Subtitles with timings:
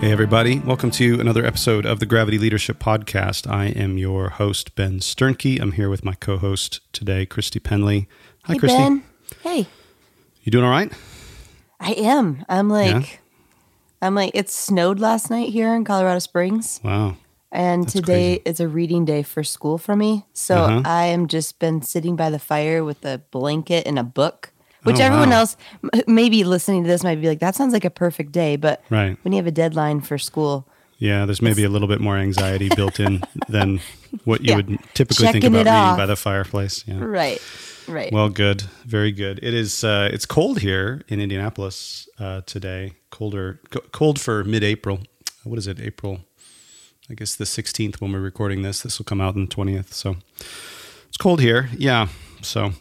[0.00, 0.60] Hey, everybody.
[0.60, 3.50] Welcome to another episode of the Gravity Leadership Podcast.
[3.50, 5.60] I am your host, Ben Sternke.
[5.60, 8.08] I'm here with my co host today, Christy Penley.
[8.44, 8.78] Hi, hey, Christy.
[8.78, 9.02] Ben.
[9.42, 9.66] Hey.
[10.44, 10.92] You doing all right?
[11.80, 12.44] I am.
[12.48, 13.16] I'm like, Yeah?
[14.00, 16.80] I'm like, it snowed last night here in Colorado Springs.
[16.84, 17.16] Wow.
[17.50, 18.42] And That's today crazy.
[18.44, 20.26] is a reading day for school for me.
[20.32, 20.82] So Uh-huh.
[20.84, 24.52] I am just been sitting by the fire with a blanket and a book,
[24.84, 25.40] which Oh, everyone wow.
[25.40, 25.56] else
[26.06, 28.56] maybe listening to this might be like, that sounds like a perfect day.
[28.56, 29.16] But Right.
[29.22, 30.66] when you have a deadline for school,
[31.00, 33.80] Yeah, there's maybe a little bit more anxiety built in than
[34.24, 34.56] what you Yeah.
[34.56, 35.96] would typically think about reading off.
[35.96, 36.82] by the fireplace.
[36.88, 36.98] Yeah.
[36.98, 37.40] right,
[37.86, 38.12] right.
[38.12, 38.62] Well, good.
[38.84, 39.38] Very good.
[39.42, 39.84] It is.
[39.84, 42.94] Uh, it's cold here in Indianapolis uh, today.
[43.10, 44.98] Colder, co- cold for mid-April.
[45.44, 45.78] What is it?
[45.80, 46.20] April.
[47.10, 48.82] I guess the 16th when we're recording this.
[48.82, 49.92] This will come out on the 20th.
[49.92, 50.16] So
[51.08, 51.70] it's cold here.
[51.78, 52.08] Yeah.
[52.42, 52.72] So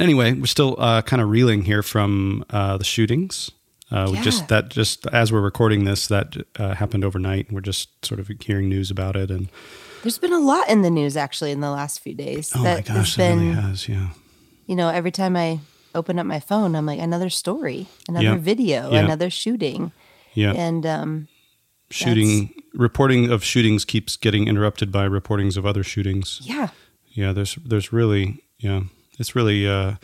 [0.00, 3.50] anyway, we're still uh, kind of reeling here from uh, the shootings.
[3.90, 4.22] Uh, Yeah.
[4.22, 7.52] Just that, just as we're recording this, that uh, happened overnight.
[7.52, 9.48] We're just sort of hearing news about it, and
[10.02, 12.52] There's been a lot in the news actually in the last few days.
[12.54, 13.88] oh my gosh, it been, really has.
[13.88, 14.08] Yeah.
[14.66, 15.60] you know, every time I
[15.94, 18.36] open up my phone, I'm like, another story, another Yeah.
[18.36, 19.00] video, Yeah.
[19.04, 19.92] another shooting.
[20.34, 20.52] Yeah.
[20.54, 21.28] And um,
[21.90, 26.40] shooting reporting of shootings keeps getting interrupted by reportings of other shootings.
[26.42, 26.68] yeah,
[27.12, 28.84] Yeah, there's there's really yeah,
[29.22, 29.94] it's really uh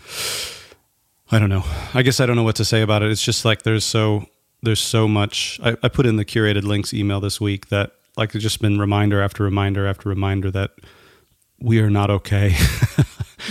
[1.30, 1.64] I don't know.
[1.92, 3.10] I guess I don't know what to say about it.
[3.10, 4.24] It's just like there's so
[4.62, 8.34] there's so much I, I put in the curated links email this week that like
[8.34, 10.70] it's just been reminder after reminder after reminder that
[11.60, 12.54] we are not okay.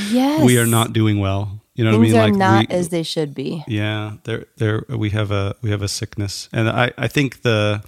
[0.10, 1.62] yes, we are not doing well.
[1.76, 2.36] You know Things what I mean?
[2.36, 3.64] are not we- as they should be.
[3.68, 7.84] yeah, there, there, we have a we have a sickness, and I, I think the,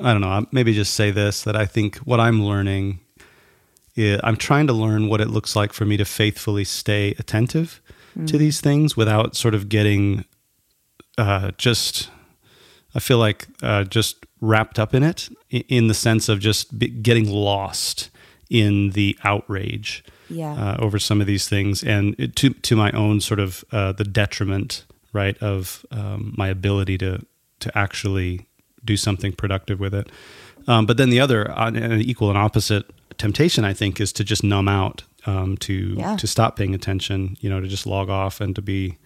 [0.00, 3.00] I don't know, maybe just say this that I think what I'm learning,
[3.96, 7.80] is I'm trying to learn what it looks like for me to faithfully stay attentive
[8.26, 10.24] to these things without sort of getting,
[11.18, 12.10] uh, just,
[12.94, 17.28] I feel like uh, just wrapped up in it, in the sense of just getting
[17.28, 18.10] lost
[18.50, 20.52] in the outrage Yeah.
[20.52, 23.90] uh, over some of these things, and it, to to my own sort of uh,
[23.92, 27.18] the detriment, right, of um, my ability to
[27.60, 28.46] to actually
[28.84, 30.08] do something productive with it.
[30.66, 32.86] Um, but then the other, uh, an equal and opposite
[33.18, 36.16] temptation, I think, is to just numb out, um, to Yeah.
[36.16, 38.96] to stop paying attention, you know, to just log off and to be,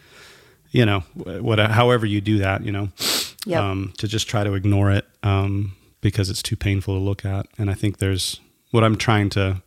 [0.71, 2.89] you know, what however you do that, you know,
[3.47, 3.63] Yep.
[3.63, 7.47] um, to just try to ignore it um, because it's too painful to look at.
[7.59, 8.41] And I think there's
[8.71, 9.63] what I'm trying to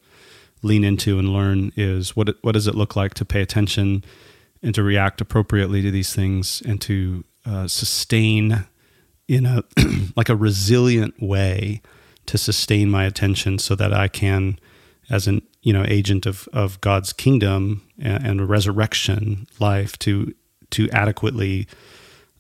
[0.63, 4.03] lean into and learn is what it, what does it look like to pay attention
[4.62, 8.66] and to react appropriately to these things and to uh, sustain
[9.36, 9.64] in a
[10.16, 11.81] like a resilient way
[12.25, 14.59] to sustain my attention so that I can
[15.09, 20.34] as an you know agent of of God's kingdom and, and resurrection life to
[20.72, 21.68] to adequately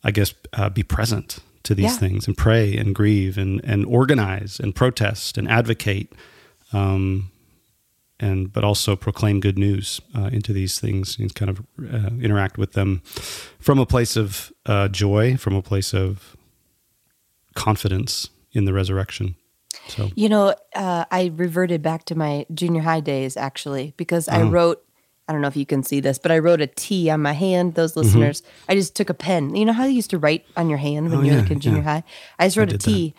[0.03, 1.97] I guess uh, be present to these Yeah.
[1.99, 6.11] things and pray and grieve and and organize and protest and advocate
[6.73, 7.29] um,
[8.19, 11.59] and but also proclaim good news uh, into these things and kind of
[11.93, 13.01] uh, interact with them
[13.59, 16.35] from a place of uh, joy, from a place of
[17.55, 19.35] confidence in the resurrection.
[19.87, 24.41] So You know, uh, I reverted back to my junior high days actually because I
[24.41, 24.49] Oh.
[24.49, 24.83] wrote.
[25.27, 27.31] I don't know if you can see this, but I wrote a T on my
[27.31, 27.75] hand.
[27.75, 27.99] Those Mm-hmm.
[28.07, 29.55] listeners, I just took a pen.
[29.55, 31.41] You know how you used to write on your hand when Oh, you were yeah,
[31.43, 31.83] like in junior yeah.
[31.83, 32.03] high?
[32.37, 33.13] I just wrote a did T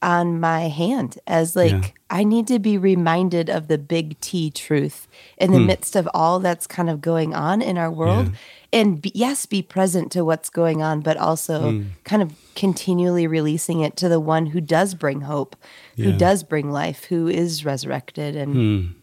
[0.00, 1.94] on my hand as like.
[2.12, 5.06] I need to be reminded of the big T truth
[5.38, 5.66] in the Hmm.
[5.66, 8.32] midst of all that's kind of going on in our world.
[8.72, 11.82] And be, yes, be present to what's going on, but also Hmm.
[12.04, 15.54] kind of continually releasing it to the one who does bring hope,
[15.96, 18.34] who does bring life, who is resurrected.
[18.36, 18.94] And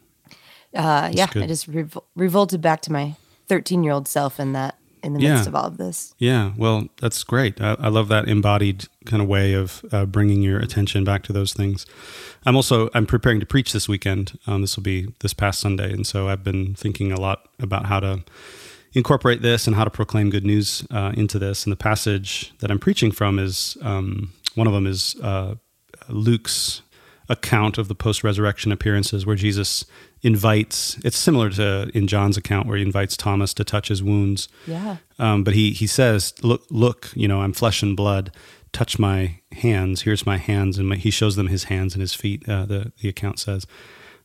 [0.75, 3.15] uh, yeah, I just revol- revolted back to my
[3.47, 4.75] 13 year old self in that,
[5.07, 5.33] in the Yeah.
[5.35, 6.13] midst of all of this.
[6.19, 7.59] Yeah, well, that's great.
[7.61, 11.33] I, I love that embodied kind of way of uh, bringing your attention back to
[11.33, 11.85] those things.
[12.45, 14.37] I'm also I'm preparing to preach this weekend.
[14.45, 17.85] Um, this will be this past Sunday, and so I've been thinking a lot about
[17.87, 18.23] how to
[18.93, 21.65] incorporate this and how to proclaim good news uh, into this.
[21.65, 25.55] And the passage that I'm preaching from is um, one of them is uh,
[26.09, 26.81] Luke's
[27.29, 29.85] account of the post resurrection appearances where Jesus
[30.21, 30.97] invites.
[31.03, 34.47] It's similar to in John's account where he invites Thomas to touch his wounds.
[34.65, 34.97] Yeah.
[35.19, 38.31] Um, but he he says, "Look, look, you know, I'm flesh and blood.
[38.71, 40.01] Touch my hands.
[40.01, 42.47] Here's my hands." And my, he shows them his hands and his feet.
[42.47, 43.65] Uh, the the account says.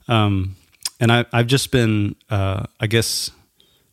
[0.09, 0.57] Um,
[0.99, 3.31] and I, I've just been, uh, I guess,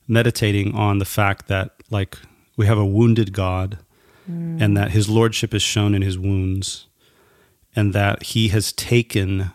[0.08, 2.18] meditating on the fact that like
[2.56, 3.80] we have a wounded God,
[4.30, 4.62] mm.
[4.62, 6.88] and that His lordship is shown in His wounds,
[7.76, 9.52] and that He has taken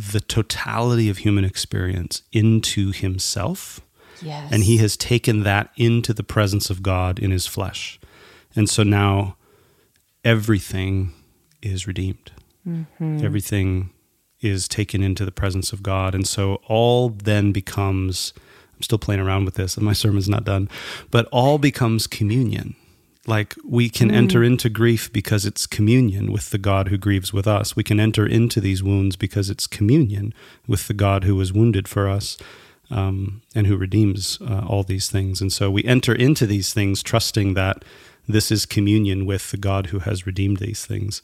[0.00, 3.80] the totality of human experience into Himself.
[4.22, 4.52] Yes.
[4.52, 7.98] And he has taken that into the presence of God in his flesh.
[8.54, 9.36] And so now
[10.24, 11.12] everything
[11.62, 12.32] is redeemed.
[12.66, 13.24] Mm-hmm.
[13.24, 13.90] Everything
[14.40, 16.14] is taken into the presence of God.
[16.14, 18.32] And so all then becomes,
[18.74, 20.68] I'm still playing around with this, and my sermon's not done,
[21.10, 22.76] but all becomes communion.
[23.30, 24.14] Like we can mm.
[24.14, 27.76] enter into grief because it's communion with the God who grieves with us.
[27.76, 30.34] We can enter into these wounds because it's communion
[30.66, 32.36] with the God who was wounded for us.
[32.92, 35.40] Um, and who redeems uh, all these things.
[35.40, 37.84] And so we enter into these things trusting that
[38.26, 41.22] this is communion with the God who has redeemed these things.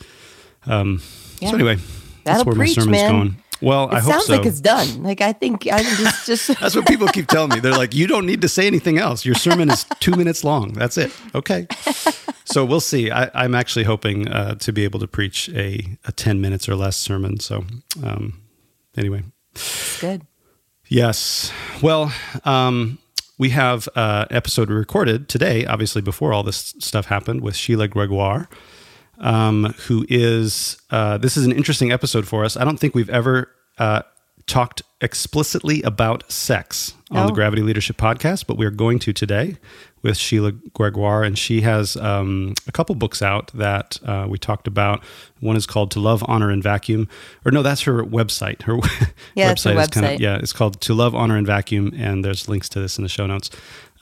[0.65, 1.03] Um,
[1.41, 1.51] yeah.
[1.51, 1.79] So, anyway,
[2.27, 3.11] That'll That's where preach, my sermon's man.
[3.13, 3.37] going.
[3.61, 4.37] Well, it I hope sounds so.
[4.37, 5.03] like it's done.
[5.03, 6.49] Like I think I just just.
[6.61, 7.61] That's what people keep telling me.
[7.61, 9.25] They're like, you don't need to say anything else.
[9.25, 10.73] Your sermon is two minutes long.
[10.73, 11.13] That's it.
[11.35, 11.67] Okay.
[12.45, 13.11] So we'll see.
[13.11, 16.77] I, am actually hoping uh, to be able to preach a, a ten minutes or
[16.77, 17.41] less sermon.
[17.41, 17.65] So
[18.05, 18.41] um,
[18.97, 19.25] anyway,
[20.01, 20.23] good.
[20.89, 21.51] Yes.
[21.83, 22.13] Well,
[22.45, 22.99] um,
[23.39, 27.89] we have an uh, episode recorded today, obviously before all this stuff happened, with Sheila
[27.89, 28.49] Gregoire
[29.19, 32.57] um, who is, uh, this is an interesting episode for us.
[32.57, 34.03] I don't think we've ever uh,
[34.47, 37.27] talked explicitly about sex on no.
[37.27, 39.57] the Gravity Leadership Podcast, but we're going to today
[40.03, 41.25] with Sheila Gregoire.
[41.25, 45.03] And she has um, a couple books out that uh, we talked about.
[45.41, 47.09] One is called To Love, Honor, and Vacuum.
[47.45, 48.63] Or no, that's her website.
[48.63, 48.75] Her
[49.35, 51.93] yeah, website, her is kind of, yeah, it's called To Love, Honor, and Vacuum.
[51.97, 53.51] And there's links to this in the show notes.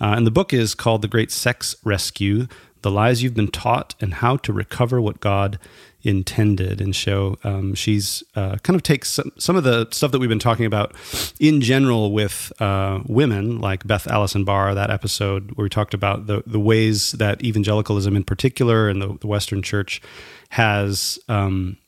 [0.01, 2.49] Uh, and the book is called The Great Sex Rescue
[2.85, 5.59] the lies you've been taught, and how to recover what God
[6.05, 6.81] intended.
[6.81, 10.29] And show um, she's uh, kind of takes some, some, of the stuff that we've
[10.29, 10.95] been talking about
[11.41, 16.27] in general with uh, women, like Beth Allison Barr, that episode where we talked about
[16.27, 20.01] the, the ways that evangelicalism in particular and the, the Western church
[20.51, 21.19] has.
[21.29, 21.79] Um,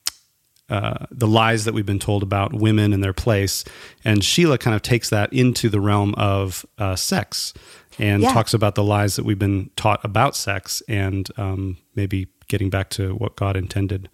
[0.69, 3.63] uh, the lies that we've been told about women and their place.
[4.05, 7.55] And Sheila kind of takes that into the realm of uh, sex
[7.99, 8.33] and yeah.
[8.33, 12.91] talks about the lies that we've been taught about sex and um, maybe getting back
[12.91, 14.09] to what God intended.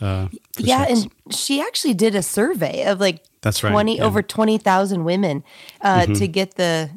[0.00, 1.02] Uh, yeah, sex.
[1.02, 4.04] and she actually did a survey of like that's right, twenty yeah.
[4.04, 5.42] over twenty thousand women
[5.80, 6.12] uh, mm-hmm.
[6.14, 6.90] to get the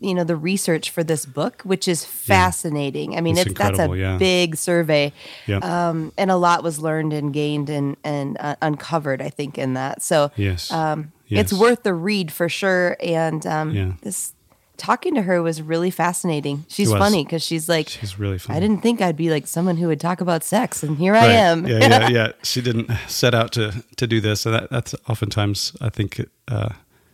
[0.00, 3.12] you know the research for this book, which is fascinating.
[3.12, 3.18] Yeah.
[3.18, 4.16] I mean, it's, it's that's a yeah.
[4.16, 5.12] big survey,
[5.46, 5.58] yeah.
[5.58, 9.20] um, and a lot was learned and gained and and uh, uncovered.
[9.20, 10.70] I think in that, so yes.
[10.70, 11.52] Um, yes.
[11.52, 12.96] it's worth the read for sure.
[13.00, 13.92] And um, yeah.
[14.02, 14.32] this
[14.76, 16.64] talking to her was really fascinating.
[16.68, 18.56] She's funny because she's like, she's really funny.
[18.56, 21.30] I didn't think I'd be like someone who would talk about sex, and here right.
[21.30, 21.66] I am.
[21.66, 22.32] yeah, yeah, yeah.
[22.42, 26.70] She didn't set out to to do this, and that, that's oftentimes I think uh,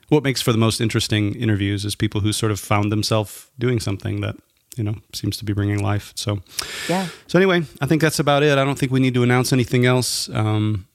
[0.08, 3.80] what makes for the most interesting interviews is people who sort of found themselves doing
[3.80, 4.36] something that
[4.76, 6.12] you know seems to be bringing life.
[6.14, 6.40] So
[6.88, 7.08] yeah.
[7.26, 8.58] So anyway, I think that's about it.
[8.58, 10.28] I don't think we need to announce anything else.
[10.30, 10.86] Um,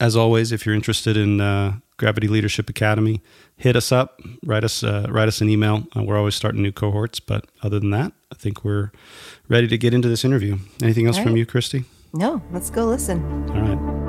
[0.00, 3.20] as always, if you're interested in uh, Gravity Leadership Academy,
[3.56, 5.86] hit us up, write us, uh, write us an email.
[5.94, 8.90] Uh, we're always starting new cohorts, but other than that, I think we're
[9.48, 10.58] ready to get into this interview.
[10.82, 11.26] Anything else right.
[11.26, 11.84] from you, Christy?
[12.14, 13.22] No, let's go listen.
[13.50, 13.99] All right.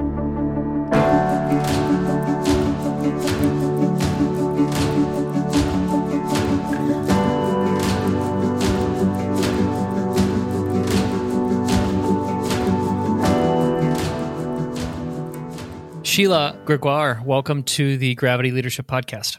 [16.11, 19.37] Sheila Gregoire, welcome to the Gravity Leadership Podcast.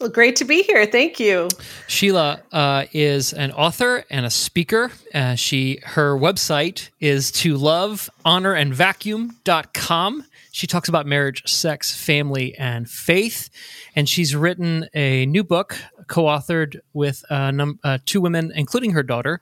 [0.00, 0.84] Well, great to be here.
[0.84, 1.46] Thank you.
[1.86, 4.90] Sheila uh, is an author and a speaker.
[5.14, 10.24] Uh, she her website is to love, honor, and vacuum.com.
[10.50, 13.48] She talks about marriage, sex, family, and faith.
[13.94, 15.78] And she's written a new book,
[16.08, 19.40] co authored with uh, num- uh, two women, including her daughter,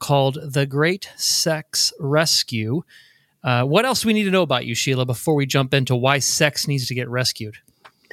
[0.00, 2.82] called The Great Sex Rescue
[3.44, 6.18] uh, what else we need to know about you, Sheila, before we jump into why
[6.18, 7.58] sex needs to get rescued?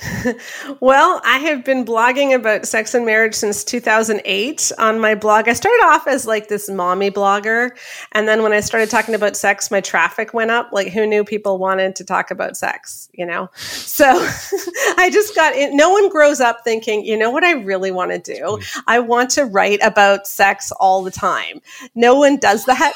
[0.79, 5.47] well, I have been blogging about sex and marriage since 2008 on my blog.
[5.47, 7.71] I started off as like this mommy blogger.
[8.11, 10.69] And then when I started talking about sex, my traffic went up.
[10.71, 13.49] Like, who knew people wanted to talk about sex, you know?
[13.55, 14.05] So
[14.97, 15.75] I just got in.
[15.75, 18.59] No one grows up thinking, you know what I really want to do?
[18.87, 21.61] I want to write about sex all the time.
[21.95, 22.93] No one does that,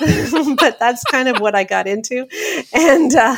[0.59, 2.27] but that's kind of what I got into.
[2.73, 3.37] And, uh,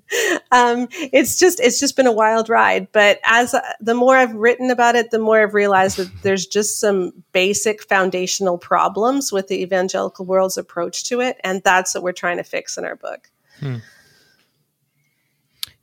[0.52, 2.88] um, it's just it's just been a wild ride.
[2.92, 6.46] But as uh, the more I've written about it, the more I've realized that there's
[6.46, 12.04] just some basic foundational problems with the evangelical world's approach to it, and that's what
[12.04, 13.30] we're trying to fix in our book.
[13.60, 13.76] Hmm.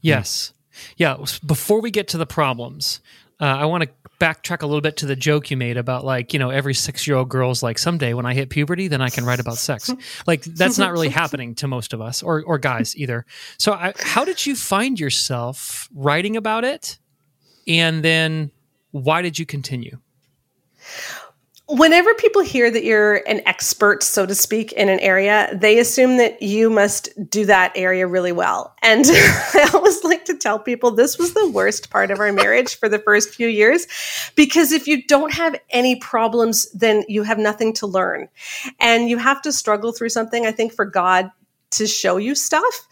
[0.01, 0.53] Yes.
[0.97, 1.17] Yeah.
[1.45, 3.01] Before we get to the problems,
[3.39, 6.33] uh, I want to backtrack a little bit to the joke you made about like
[6.33, 9.09] you know every six year old girl's like someday when I hit puberty then I
[9.09, 9.89] can write about sex.
[10.27, 13.25] like that's not really happening to most of us or or guys either.
[13.57, 16.99] So I, how did you find yourself writing about it,
[17.67, 18.51] and then
[18.91, 19.99] why did you continue?
[21.69, 26.17] Whenever people hear that you're an expert, so to speak, in an area, they assume
[26.17, 28.75] that you must do that area really well.
[28.81, 32.77] And I always like to tell people this was the worst part of our marriage
[32.77, 33.87] for the first few years,
[34.35, 38.29] because if you don't have any problems, then you have nothing to learn.
[38.79, 41.31] And you have to struggle through something, I think, for God
[41.71, 42.87] to show you stuff.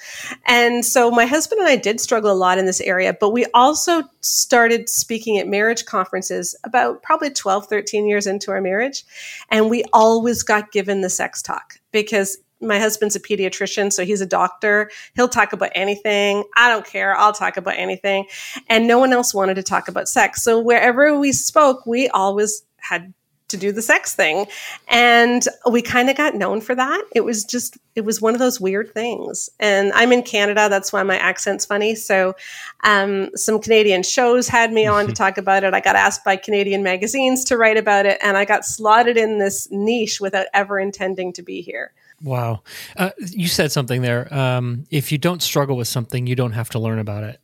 [0.46, 3.46] And so my husband and I did struggle a lot in this area, but we
[3.54, 9.04] also started speaking at marriage conferences about probably 12, 13 years into our marriage.
[9.50, 14.22] And we always got given the sex talk because my husband's a pediatrician, so he's
[14.22, 14.90] a doctor.
[15.16, 16.44] He'll talk about anything.
[16.56, 17.16] I don't care.
[17.16, 18.26] I'll talk about anything.
[18.68, 20.44] And no one else wanted to talk about sex.
[20.44, 23.14] So wherever we spoke, we always had
[23.50, 24.46] to do the sex thing.
[24.88, 27.04] And we kind of got known for that.
[27.16, 29.50] It was just, it was one of those weird things.
[29.60, 30.68] And I'm in Canada.
[30.70, 31.96] That's why my accent's funny.
[31.96, 32.36] So
[32.84, 35.74] um, some Canadian shows had me on to talk about it.
[35.74, 38.18] I got asked by Canadian magazines to write about it.
[38.22, 41.94] And I got slotted in this niche without ever intending to be here.
[42.22, 42.64] Wow.
[42.96, 44.34] Uh, you said something there.
[44.34, 47.40] Um, if you don't struggle with something, you don't have to learn about it.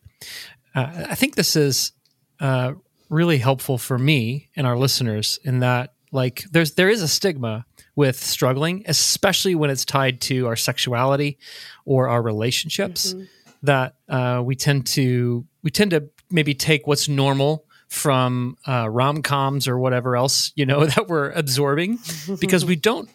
[0.76, 1.92] Uh, I think this is
[2.40, 2.74] uh,
[3.10, 7.66] really helpful for me and our listeners in that like there's there is a stigma
[7.96, 11.38] with struggling, especially when it's tied to our sexuality
[11.86, 13.14] or our relationships.
[13.14, 13.24] Mm-hmm.
[13.64, 19.22] That uh, we tend to we tend to maybe take what's normal from uh, rom
[19.22, 22.00] coms or whatever else you know that we're absorbing
[22.40, 23.08] because we don't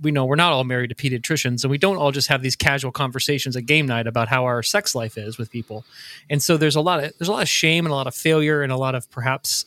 [0.00, 2.56] we know we're not all married to pediatricians and we don't all just have these
[2.56, 5.84] casual conversations at game night about how our sex life is with people
[6.30, 8.14] and so there's a lot of there's a lot of shame and a lot of
[8.14, 9.66] failure and a lot of perhaps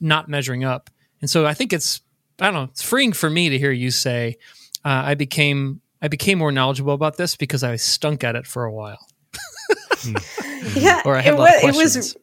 [0.00, 0.88] not measuring up
[1.20, 2.00] and so i think it's
[2.40, 4.36] i don't know it's freeing for me to hear you say
[4.84, 8.64] uh, i became i became more knowledgeable about this because i stunk at it for
[8.64, 9.06] a while
[10.74, 12.16] yeah or I had it, was, it was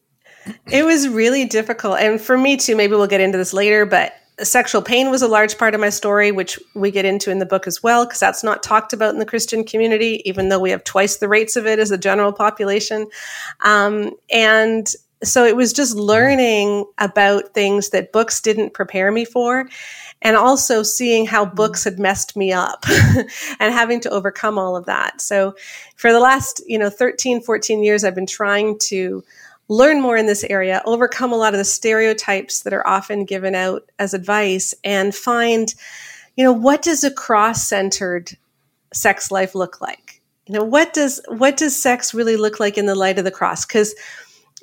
[0.66, 4.14] it was really difficult and for me too maybe we'll get into this later but
[4.44, 7.46] sexual pain was a large part of my story, which we get into in the
[7.46, 10.70] book as well, because that's not talked about in the Christian community, even though we
[10.70, 13.08] have twice the rates of it as the general population.
[13.62, 14.88] Um, and
[15.24, 19.68] so it was just learning about things that books didn't prepare me for.
[20.22, 21.56] And also seeing how mm.
[21.56, 22.86] books had messed me up
[23.60, 25.22] and having to overcome all of that.
[25.22, 25.56] So
[25.96, 29.24] for the last, you know, 13, 14 years, I've been trying to
[29.70, 33.54] learn more in this area, overcome a lot of the stereotypes that are often given
[33.54, 35.74] out as advice, and find,
[36.36, 38.38] you know, what does a cross-centered
[38.94, 40.22] sex life look like?
[40.46, 43.32] You know, what does what does sex really look like in the light of the
[43.32, 43.66] cross?
[43.66, 43.94] Because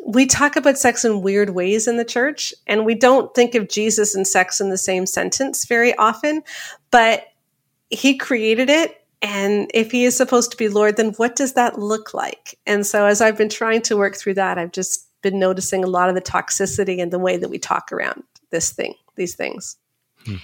[0.05, 3.69] we talk about sex in weird ways in the church, and we don't think of
[3.69, 6.43] Jesus and sex in the same sentence very often,
[6.91, 7.27] but
[7.91, 11.79] he created it and if he is supposed to be Lord, then what does that
[11.79, 12.59] look like?
[12.67, 15.87] And so as I've been trying to work through that, I've just been noticing a
[15.87, 19.79] lot of the toxicity and the way that we talk around this thing, these things.
[20.27, 20.37] Hmm.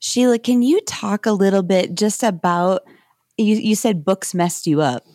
[0.00, 2.82] Sheila, can you talk a little bit just about
[3.38, 5.06] you, you said books messed you up.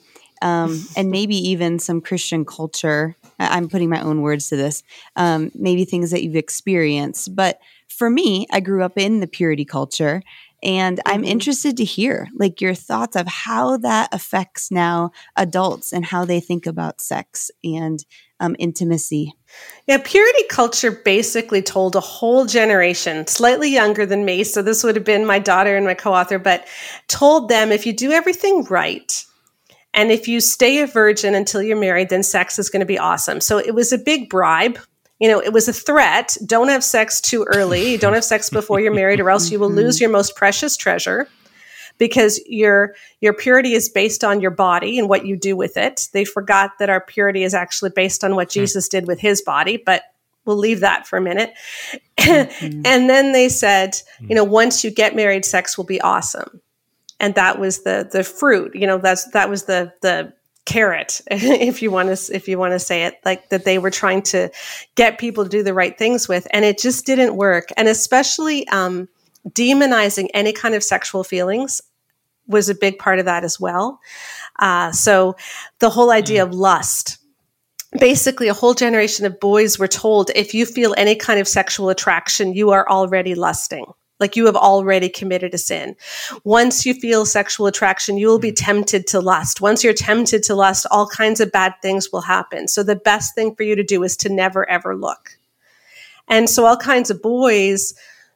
[0.42, 3.16] Um, and maybe even some Christian culture.
[3.40, 4.84] I'm putting my own words to this.
[5.16, 7.36] Um, maybe things that you've experienced.
[7.36, 10.24] But for me, I grew up in the purity culture,
[10.64, 11.14] and mm-hmm.
[11.14, 16.26] I'm interested to hear like your thoughts of how that affects now adults and how
[16.26, 18.04] they think about sex and
[18.40, 19.34] um, intimacy.
[19.88, 24.44] Yeah, purity culture basically told a whole generation, slightly younger than me.
[24.44, 26.68] So this would have been my daughter and my co author, but
[27.08, 29.26] told them if you do everything right,
[29.94, 33.00] and if you stay a virgin until you're married, then sex is going to be
[33.00, 33.42] awesome.
[33.42, 34.80] So it was a big bribe
[35.22, 36.36] you know, it was a threat.
[36.48, 37.96] Don't have sex too early.
[37.96, 41.30] Don't have sex before you're married, or else you will lose your most precious treasure
[42.00, 46.10] because your your purity is based on your body and what you do with it.
[46.12, 48.62] They forgot that our purity is actually based on what hmm.
[48.62, 50.02] Jesus did with his body, but
[50.46, 51.54] we'll leave that for a minute.
[52.18, 52.82] Mm-hmm.
[52.86, 56.62] and then they said, you know, once you get married, sex will be awesome.
[57.22, 58.76] And that was the the fruit.
[58.76, 60.34] You know, that's that was the the
[60.66, 63.92] carrot if you want to if you want to say it like that they were
[63.92, 64.50] trying to
[64.96, 68.68] get people to do the right things with and it just didn't work and especially
[68.70, 69.10] um,
[69.50, 71.82] demonizing any kind of sexual feelings
[72.48, 74.00] was a big part of that as well
[74.60, 75.36] Uh, so
[75.80, 77.18] the whole idea of lust,
[78.00, 81.90] basically a whole generation of boys were told if you feel any kind of sexual
[81.90, 83.86] attraction, you are already lusting.
[84.22, 85.96] Like you have already committed a sin.
[86.46, 89.60] Once you feel sexual attraction, you will be tempted to lust.
[89.60, 92.70] Once you're tempted to lust, all kinds of bad things will happen.
[92.70, 95.38] So the best thing for you to do is to never ever look.
[96.30, 97.94] And so all kinds of boys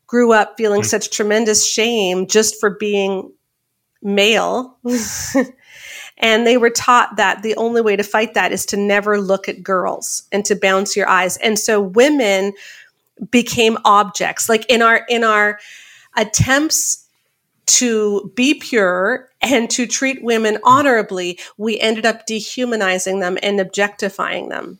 [0.07, 0.85] grew up feeling mm.
[0.85, 3.31] such tremendous shame just for being
[4.01, 4.77] male.
[6.17, 9.49] and they were taught that the only way to fight that is to never look
[9.49, 11.37] at girls and to bounce your eyes.
[11.37, 12.53] And so women
[13.31, 14.49] became objects.
[14.49, 15.59] Like in our in our
[16.17, 17.07] attempts
[17.65, 24.49] to be pure and to treat women honorably, we ended up dehumanizing them and objectifying
[24.49, 24.79] them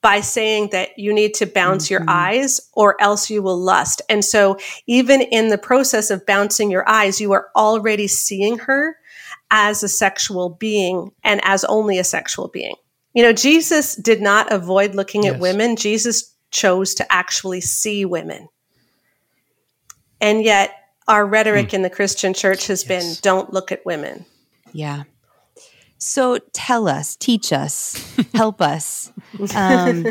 [0.00, 2.04] by saying that you need to bounce mm-hmm.
[2.04, 4.02] your eyes or else you will lust.
[4.08, 8.96] And so, even in the process of bouncing your eyes, you are already seeing her
[9.50, 12.74] as a sexual being and as only a sexual being.
[13.14, 15.34] You know, Jesus did not avoid looking yes.
[15.34, 18.48] at women, Jesus chose to actually see women.
[20.20, 20.74] And yet,
[21.06, 21.74] our rhetoric mm.
[21.74, 22.88] in the Christian church has yes.
[22.88, 24.26] been don't look at women.
[24.72, 25.04] Yeah.
[25.98, 29.12] So tell us, teach us, help us.
[29.54, 30.06] Um,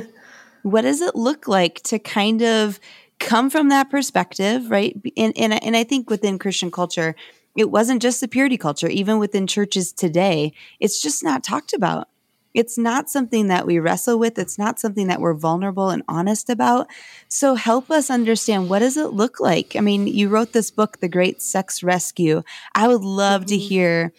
[0.64, 2.80] what does it look like to kind of
[3.20, 4.96] come from that perspective, right?
[5.16, 7.16] And, and, and I think within Christian culture,
[7.56, 12.10] it wasn't just the purity culture, even within churches today, it's just not talked about.
[12.58, 14.40] It's not something that we wrestle with.
[14.40, 16.88] It's not something that we're vulnerable and honest about.
[17.30, 19.76] So help us understand what does it look like?
[19.76, 22.42] I mean, you wrote this book, The Great Sex Rescue.
[22.74, 23.50] I would love mm-hmm.
[23.50, 24.14] to hear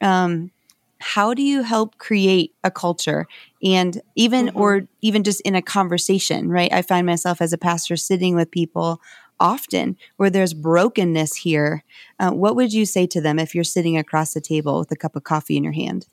[0.00, 0.52] um,
[1.00, 3.26] how do you help create a culture
[3.60, 4.60] and even mm-hmm.
[4.60, 8.50] or even just in a conversation right i find myself as a pastor sitting with
[8.50, 9.00] people
[9.38, 11.82] often where there's brokenness here
[12.18, 14.96] uh, what would you say to them if you're sitting across the table with a
[14.96, 16.06] cup of coffee in your hand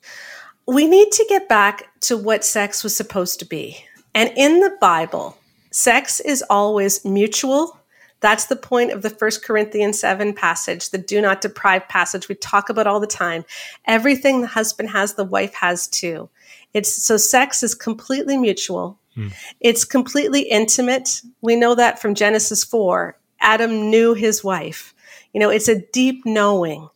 [0.68, 3.84] we need to get back to what sex was supposed to be
[4.14, 5.36] and in the bible
[5.70, 7.78] sex is always mutual
[8.20, 12.34] that's the point of the First Corinthians 7 passage, the do not deprive passage we
[12.34, 13.44] talk about all the time.
[13.86, 16.28] Everything the husband has, the wife has too.
[16.74, 18.98] It's so sex is completely mutual.
[19.14, 19.28] Hmm.
[19.60, 21.22] It's completely intimate.
[21.40, 23.16] We know that from Genesis 4.
[23.40, 24.94] Adam knew his wife.
[25.32, 26.88] You know, it's a deep knowing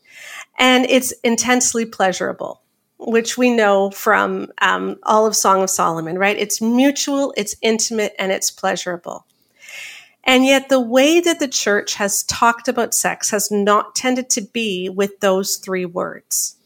[0.59, 2.62] and it's intensely pleasurable
[3.07, 6.37] which we know from um, all of Song of Solomon, right?
[6.37, 9.27] It's mutual, it's intimate, and it's pleasurable.
[10.25, 14.41] And yet, the way that the church has talked about sex has not tended to
[14.41, 16.57] be with those three words.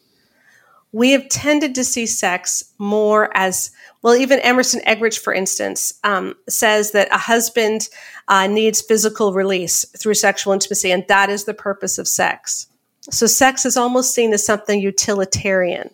[0.92, 3.70] We have tended to see sex more as
[4.02, 7.88] well, even Emerson Eggerichs, for instance, um, says that a husband
[8.28, 12.68] uh, needs physical release through sexual intimacy, and that is the purpose of sex.
[13.10, 15.90] So, sex is almost seen as something utilitarian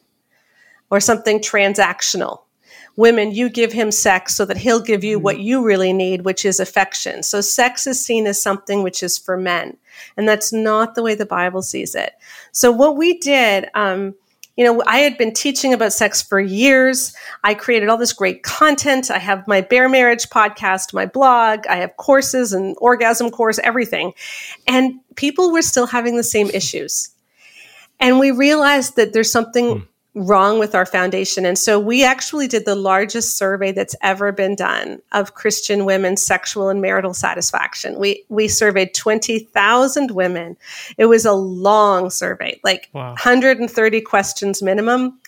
[0.92, 2.42] or something transactional
[2.96, 5.44] women, you give him sex so that he'll give you what mm-hmm.
[5.44, 7.22] you really need, which is affection.
[7.22, 9.78] So sex is seen as something which is for men.
[10.18, 12.12] And that's not the way the Bible sees it.
[12.52, 14.14] So what we did, um,
[14.58, 17.16] you know, I had been teaching about sex for years.
[17.42, 19.10] I created all this great content.
[19.10, 24.12] I have my Bare Marriage podcast, my blog, I have courses and orgasm course, everything.
[24.66, 27.08] And people were still having the same issues.
[27.98, 31.46] And we realized that there's something hmm wrong with our foundation.
[31.46, 36.20] And so we actually did the largest survey that's ever been done of Christian women's
[36.24, 37.98] sexual and marital satisfaction.
[37.98, 40.56] We we surveyed 20,000 women.
[40.98, 43.10] It was a long survey, like wow.
[43.10, 45.18] 130 questions minimum.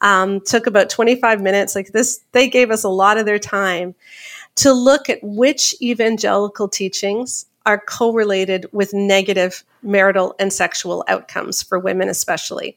[0.00, 1.74] Um, took about 25 minutes.
[1.76, 3.94] Like this, they gave us a lot of their time
[4.56, 11.78] to look at which evangelical teachings are correlated with negative marital and sexual outcomes for
[11.78, 12.76] women, especially.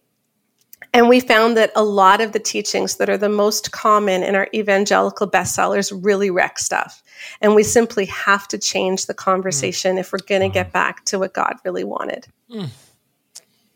[0.97, 4.33] And we found that a lot of the teachings that are the most common in
[4.33, 7.03] our evangelical bestsellers really wreck stuff.
[7.39, 9.99] And we simply have to change the conversation mm.
[9.99, 12.25] if we're going to get back to what God really wanted.
[12.49, 12.69] Mm.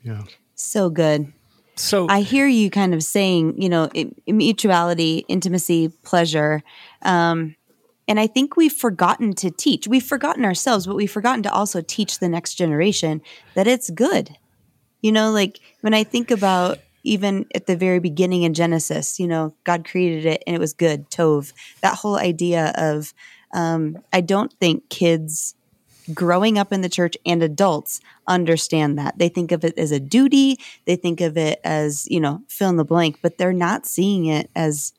[0.01, 0.23] Yeah.
[0.55, 1.31] So good.
[1.75, 3.91] So I hear you kind of saying, you know,
[4.25, 6.63] mutuality, intimacy, pleasure.
[7.03, 7.55] Um,
[8.07, 9.87] and I think we've forgotten to teach.
[9.87, 13.21] We've forgotten ourselves, but we've forgotten to also teach the next generation
[13.53, 14.37] that it's good.
[15.01, 19.27] You know, like when I think about even at the very beginning in Genesis, you
[19.27, 21.53] know, God created it and it was good, Tov.
[21.81, 23.13] That whole idea of,
[23.53, 25.55] um, I don't think kids
[26.13, 29.17] growing up in the church and adults understand that.
[29.17, 32.69] They think of it as a duty, they think of it as, you know, fill
[32.69, 34.93] in the blank, but they're not seeing it as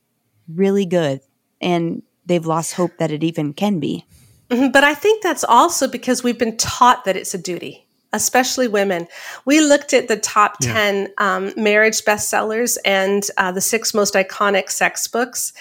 [0.49, 1.21] really good.
[1.61, 4.05] And they've lost hope that it even can be.
[4.49, 8.69] Mm-hmm, but I think that's also because we've been taught that it's a duty especially
[8.69, 9.09] women.
[9.45, 10.73] We looked at the top yeah.
[10.73, 15.53] 10 um, marriage bestsellers and uh, the six most iconic sex books.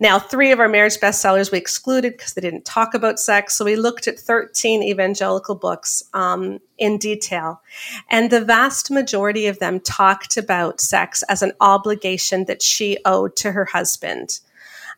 [0.00, 3.56] Now, three of our marriage bestsellers we excluded because they didn't talk about sex.
[3.56, 7.62] So we looked at 13 evangelical books um, in detail.
[8.08, 13.36] And the vast majority of them talked about sex as an obligation that she owed
[13.36, 14.40] to her husband.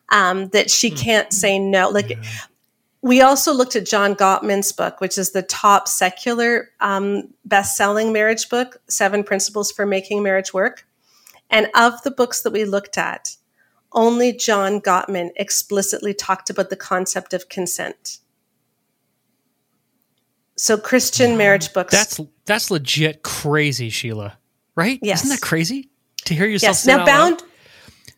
[0.09, 0.97] Um, that she hmm.
[0.97, 1.89] can't say no.
[1.89, 2.21] Like yeah
[3.03, 8.13] we also looked at John Gottman's book, which is the top secular um, best selling
[8.13, 10.87] marriage book, Seven Principles for Making Marriage Work.
[11.49, 13.35] And of the books that we looked at,
[13.91, 18.19] only John Gottman explicitly talked about the concept of consent.
[20.55, 21.91] So Christian marriage books.
[21.91, 24.37] That's that's legit crazy, Sheila.
[24.75, 24.99] Right?
[25.01, 25.25] Yes.
[25.25, 25.89] Isn't that crazy
[26.25, 26.69] to hear yourself?
[26.69, 26.87] Yes.
[26.87, 27.41] Now bound.
[27.41, 27.49] Loud?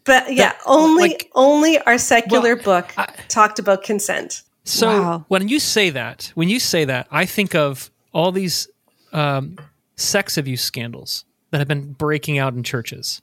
[0.04, 4.44] But yeah, only like, only our secular well, book I, talked about consent.
[4.66, 5.26] So wow.
[5.28, 8.68] when you say that, when you say that, I think of all these
[9.14, 9.58] um,
[9.96, 13.22] sex abuse scandals that have been breaking out in churches,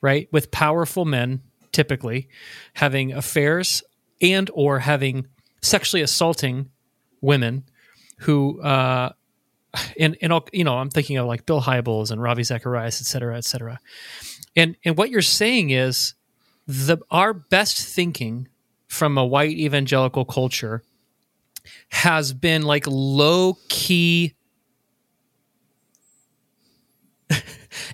[0.00, 0.28] right?
[0.30, 1.40] With powerful men
[1.72, 2.28] typically
[2.74, 3.82] having affairs
[4.20, 5.26] and or having
[5.62, 6.70] sexually assaulting
[7.20, 7.64] women
[8.18, 9.10] who uh
[9.98, 13.06] and and all, you know i'm thinking of like bill hybels and ravi zacharias et
[13.06, 13.78] cetera et cetera
[14.54, 16.14] and and what you're saying is
[16.66, 18.48] the our best thinking
[18.92, 20.82] from a white evangelical culture
[21.88, 24.34] has been like low key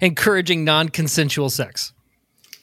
[0.01, 1.93] encouraging non consensual sex.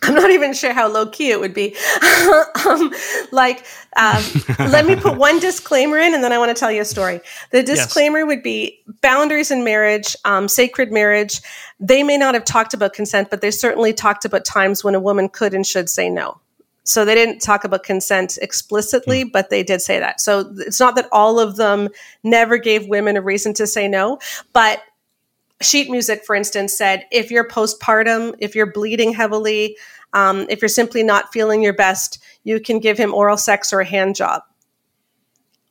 [0.02, 1.76] I'm not even sure how low key it would be.
[2.65, 2.93] um,
[3.32, 4.21] like, um,
[4.60, 7.21] let me put one disclaimer in and then I want to tell you a story.
[7.52, 8.28] The disclaimer yes.
[8.28, 11.41] would be boundaries in marriage, um, sacred marriage.
[11.80, 15.00] They may not have talked about consent, but they certainly talked about times when a
[15.00, 16.41] woman could and should say no.
[16.86, 19.32] So they didn't talk about consent explicitly, mm.
[19.32, 20.21] but they did say that.
[20.21, 21.89] So it's not that all of them
[22.24, 24.19] never gave women a reason to say no,
[24.54, 24.82] but
[25.62, 29.78] sheet music, for instance, said if you're postpartum, if you're bleeding heavily,
[30.13, 33.82] um, if you're simply not feeling your best, you can give him oral sex or
[33.82, 34.43] a hand job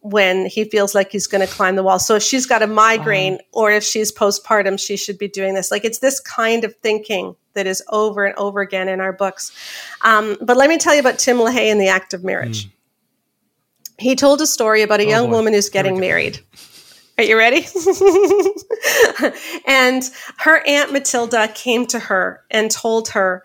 [0.04, 1.98] when he feels like he's going to climb the wall.
[1.98, 5.70] So if she's got a migraine or if she's postpartum, she should be doing this.
[5.70, 9.50] Like it's this kind of thinking that is over and over again in our books.
[10.02, 12.66] Um, but let me tell you about Tim LaHaye and the act of marriage.
[12.66, 12.70] Mm.
[13.96, 15.36] He told a story about a oh young boy.
[15.36, 16.38] woman who's getting married.
[17.16, 17.64] Are you ready?
[19.66, 20.02] and
[20.36, 23.44] her aunt Matilda came to her and told her,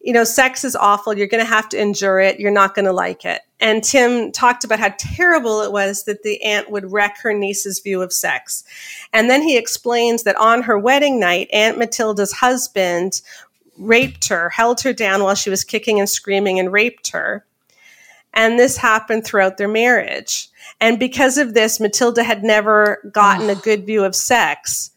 [0.00, 1.16] you know, sex is awful.
[1.16, 2.40] You're going to have to endure it.
[2.40, 3.42] You're not going to like it.
[3.60, 7.80] And Tim talked about how terrible it was that the aunt would wreck her niece's
[7.80, 8.64] view of sex.
[9.12, 13.20] And then he explains that on her wedding night, Aunt Matilda's husband
[13.76, 17.44] raped her, held her down while she was kicking and screaming and raped her.
[18.32, 20.48] And this happened throughout their marriage.
[20.80, 24.89] And because of this, Matilda had never gotten a good view of sex.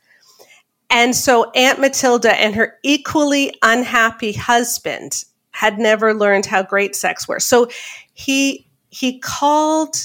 [0.93, 7.27] And so Aunt Matilda and her equally unhappy husband had never learned how great sex
[7.27, 7.43] was.
[7.43, 7.67] So
[8.13, 9.95] he he called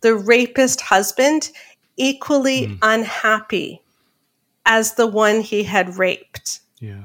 [0.00, 1.50] the rapist husband
[1.96, 2.78] equally mm.
[2.82, 3.82] unhappy
[4.66, 6.60] as the one he had raped.
[6.80, 7.04] Yeah.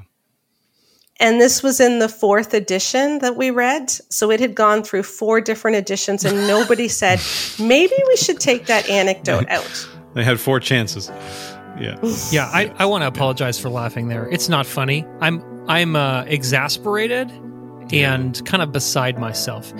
[1.20, 3.90] And this was in the fourth edition that we read.
[3.90, 7.20] So it had gone through four different editions, and nobody said,
[7.58, 9.88] maybe we should take that anecdote out.
[10.14, 11.10] They had four chances.
[11.80, 11.96] Yeah.
[12.30, 14.28] Yeah, I, I want to apologize for laughing there.
[14.28, 15.06] It's not funny.
[15.20, 17.30] I'm I'm uh, exasperated
[17.92, 19.72] and kind of beside myself.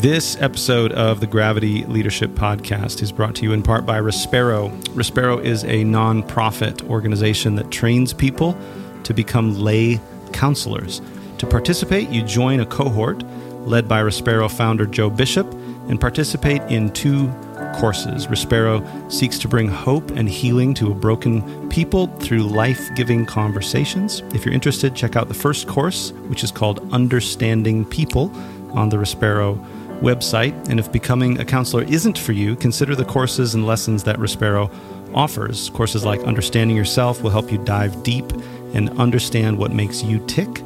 [0.00, 4.70] This episode of the Gravity Leadership Podcast is brought to you in part by Respero.
[4.94, 8.56] Respero is a nonprofit organization that trains people
[9.04, 10.00] to become lay
[10.32, 11.02] counselors.
[11.36, 13.22] To participate, you join a cohort
[13.66, 15.50] led by Respero founder Joe Bishop
[15.88, 17.28] and participate in two
[17.76, 18.26] courses.
[18.26, 24.22] Respero seeks to bring hope and healing to a broken people through life giving conversations.
[24.34, 28.32] If you're interested, check out the first course, which is called Understanding People
[28.72, 29.58] on the Respero
[30.00, 30.68] website.
[30.68, 34.72] And if becoming a counselor isn't for you, consider the courses and lessons that Respero
[35.14, 35.70] offers.
[35.70, 38.30] Courses like Understanding Yourself will help you dive deep
[38.74, 40.62] and understand what makes you tick.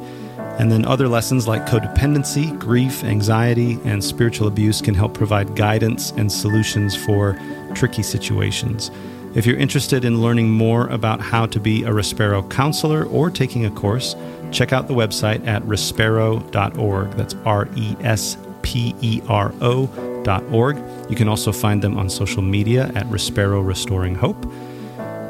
[0.57, 6.11] And then other lessons like codependency, grief, anxiety, and spiritual abuse can help provide guidance
[6.11, 7.37] and solutions for
[7.73, 8.89] tricky situations.
[9.35, 13.65] If you're interested in learning more about how to be a Respero counselor or taking
[13.65, 14.15] a course,
[14.51, 17.11] check out the website at respero.org.
[17.11, 20.77] That's R E S P E R O.org.
[21.09, 24.45] You can also find them on social media at Respero Restoring Hope.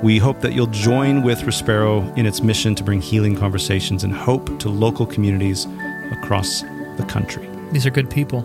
[0.06, 4.14] We hope that you'll join with Respero in its mission to bring healing conversations and
[4.14, 5.66] hope to local communities
[6.12, 6.62] across
[6.98, 7.50] the country.
[7.72, 8.42] These are good people.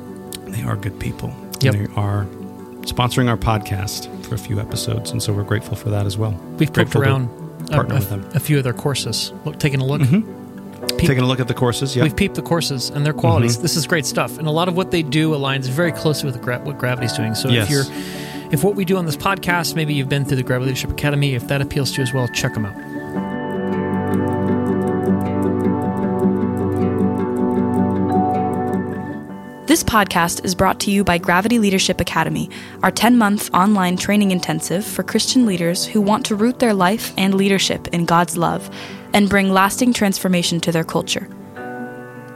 [0.47, 1.31] They are good people.
[1.61, 1.75] Yep.
[1.75, 2.25] They are
[2.87, 6.31] sponsoring our podcast for a few episodes, and so we're grateful for that as well.
[6.59, 7.29] We've poked around
[7.69, 8.31] a, partner a- with them.
[8.35, 10.01] a few of their courses, look, taking a look.
[10.01, 10.25] Peep-
[11.09, 12.05] Taking a look at the courses, yeah.
[12.05, 13.53] We've peeped the courses and their qualities.
[13.57, 13.63] Mm-hmm.
[13.63, 16.41] This is great stuff, and a lot of what they do aligns very closely with
[16.41, 17.35] gra- what Gravity's doing.
[17.35, 17.67] So Yes.
[17.67, 17.85] if you're,
[18.51, 21.35] if what we do on this podcast, maybe you've been through the Gravity Leadership Academy,
[21.35, 22.77] if that appeals to you as well, check them out.
[29.69, 32.51] This podcast is brought to you by Gravity Leadership Academy,
[32.83, 37.15] our 10 month online training intensive for Christian leaders who want to root their life
[37.17, 38.69] and leadership in God's love
[39.15, 41.29] and bring lasting transformation to their culture.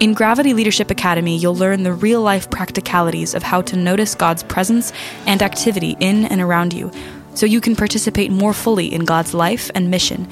[0.01, 4.43] In Gravity Leadership Academy, you'll learn the real life practicalities of how to notice God's
[4.43, 4.93] presence
[5.25, 6.91] and activity in and around you
[7.35, 10.27] so you can participate more fully in God's life and mission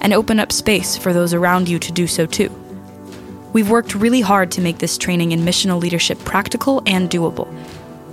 [0.00, 2.50] and open up space for those around you to do so too.
[3.54, 7.48] We've worked really hard to make this training in missional leadership practical and doable.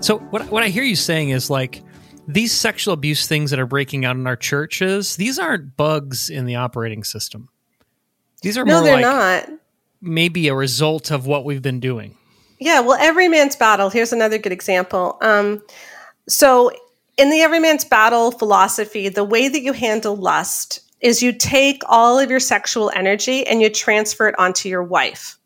[0.00, 1.82] So what what I hear you saying is like
[2.26, 5.16] these sexual abuse things that are breaking out in our churches.
[5.16, 7.48] These aren't bugs in the operating system.
[8.42, 9.58] These are No, more they're like not.
[10.00, 12.16] maybe a result of what we've been doing.
[12.58, 13.90] Yeah, well, every man's battle.
[13.90, 15.16] Here's another good example.
[15.22, 15.62] Um,
[16.28, 16.70] so,
[17.16, 21.82] in the every man's battle philosophy, the way that you handle lust is you take
[21.88, 25.38] all of your sexual energy and you transfer it onto your wife.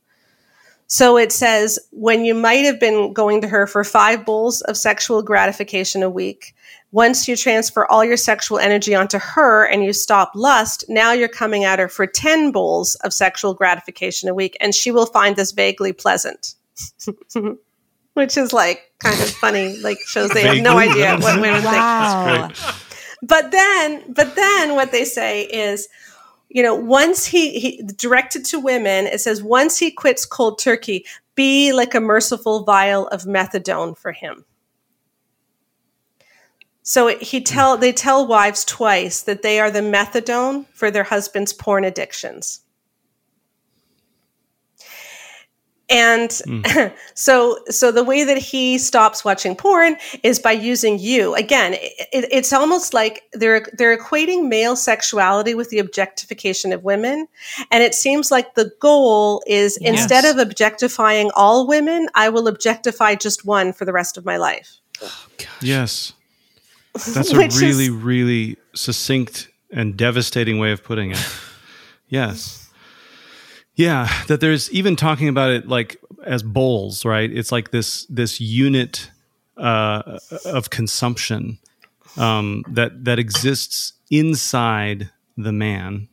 [0.86, 4.76] So it says when you might have been going to her for five bowls of
[4.76, 6.54] sexual gratification a week,
[6.92, 11.26] once you transfer all your sexual energy onto her and you stop lust, now you're
[11.26, 15.34] coming at her for 10 bowls of sexual gratification a week, and she will find
[15.34, 16.54] this vaguely pleasant.
[18.14, 21.74] Which is like kind of funny, like shows they have no idea what women think.
[21.74, 22.50] Wow.
[23.22, 25.88] But then, but then what they say is,
[26.54, 31.04] you know, once he, he directed to women, it says, once he quits cold turkey,
[31.34, 34.44] be like a merciful vial of methadone for him.
[36.84, 41.52] So he tell they tell wives twice that they are the methadone for their husband's
[41.52, 42.60] porn addictions.
[45.90, 46.92] And mm.
[47.14, 51.34] so so the way that he stops watching porn is by using you.
[51.34, 56.84] Again, it, it- it's almost like they're they're equating male sexuality with the objectification of
[56.84, 57.28] women,
[57.70, 60.00] and it seems like the goal is Yes.
[60.00, 64.38] instead of objectifying all women, I will objectify just one for the rest of my
[64.38, 64.78] life.
[65.02, 65.26] Oh,
[65.60, 66.12] yes.
[66.94, 71.18] That's a Which is- really, really succinct and devastating way of putting it.
[72.08, 72.63] Yes.
[73.76, 77.30] Yeah, that there's even talking about it like as bowls, right?
[77.30, 79.10] It's like this this unit
[79.56, 81.58] uh, of consumption
[82.16, 86.08] um, that that exists inside the man,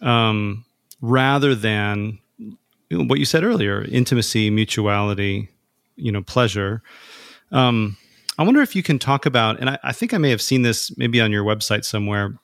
[0.00, 0.64] um,
[1.00, 2.20] rather than
[2.90, 5.48] what you said earlier: intimacy, mutuality,
[5.96, 6.82] you know, pleasure.
[7.50, 7.96] Um,
[8.38, 10.62] I wonder if you can talk about, and I, I think I may have seen
[10.62, 12.38] this maybe on your website somewhere.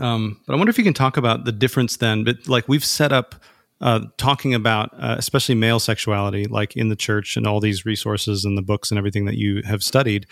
[0.00, 2.24] Um, but I wonder if you can talk about the difference then.
[2.24, 3.34] But like we've set up
[3.80, 8.44] uh, talking about, uh, especially male sexuality, like in the church and all these resources
[8.44, 10.26] and the books and everything that you have studied,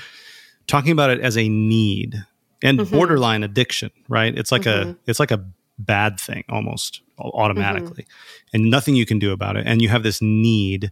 [0.66, 2.24] talking about it as a need
[2.62, 3.90] and borderline addiction.
[4.08, 4.36] Right?
[4.36, 5.44] It's like a it's like a
[5.78, 8.06] bad thing almost automatically,
[8.52, 9.66] and nothing you can do about it.
[9.66, 10.90] And you have this need.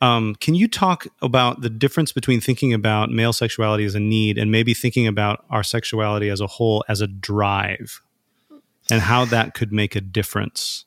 [0.00, 4.36] Um, can you talk about the difference between thinking about male sexuality as a need
[4.36, 8.02] and maybe thinking about our sexuality as a whole as a drive
[8.90, 10.84] and how that could make a difference?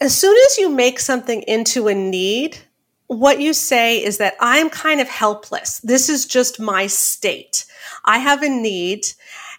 [0.00, 2.58] as soon as you make something into a need,
[3.06, 5.80] what you say is that I'm kind of helpless.
[5.80, 7.66] This is just my state.
[8.04, 9.06] I have a need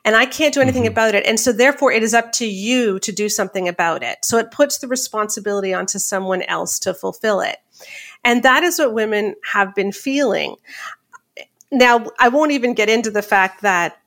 [0.04, 1.28] and I can't do anything about it.
[1.28, 4.26] And so therefore it is up to you to do something about it.
[4.26, 7.58] So it puts the responsibility onto someone else to fulfill it.
[8.24, 10.56] And that is what women have been feeling.
[11.72, 13.98] Now, I won't even get into the fact that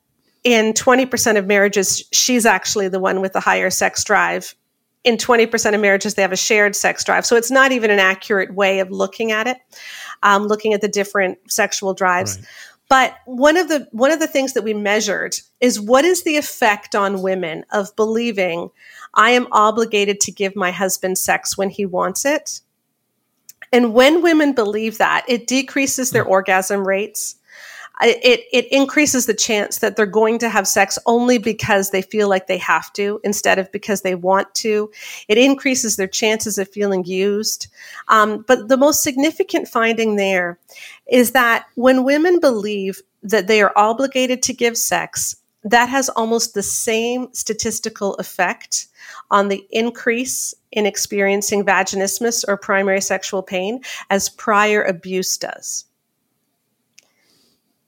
[0.43, 4.55] in 20% of marriages, she's actually the one with the higher sex drive
[5.05, 7.99] in 20% of marriages they have a shared sex drive so it's not even an
[7.99, 9.57] accurate way of looking at it
[10.23, 12.47] um, looking at the different sexual drives Right.
[12.89, 16.37] but one of the one of the things that we measured is what is the
[16.37, 18.71] effect on women of believing
[19.13, 22.61] i am obligated to give my husband sex when he wants it
[23.75, 27.35] and when women believe that it decreases their orgasm rates
[28.01, 32.27] it it increases the chance that they're going to have sex only because they feel
[32.27, 34.91] like they have to instead of because they want to.
[35.27, 37.67] It increases their chances of feeling used.
[38.07, 40.59] Um, but the most significant finding there
[41.09, 46.53] is that when women believe that they are obligated to give sex, that has almost
[46.53, 48.87] the same statistical effect
[49.31, 55.85] on the increase in experiencing vaginismus or primary sexual pain as prior abuse does.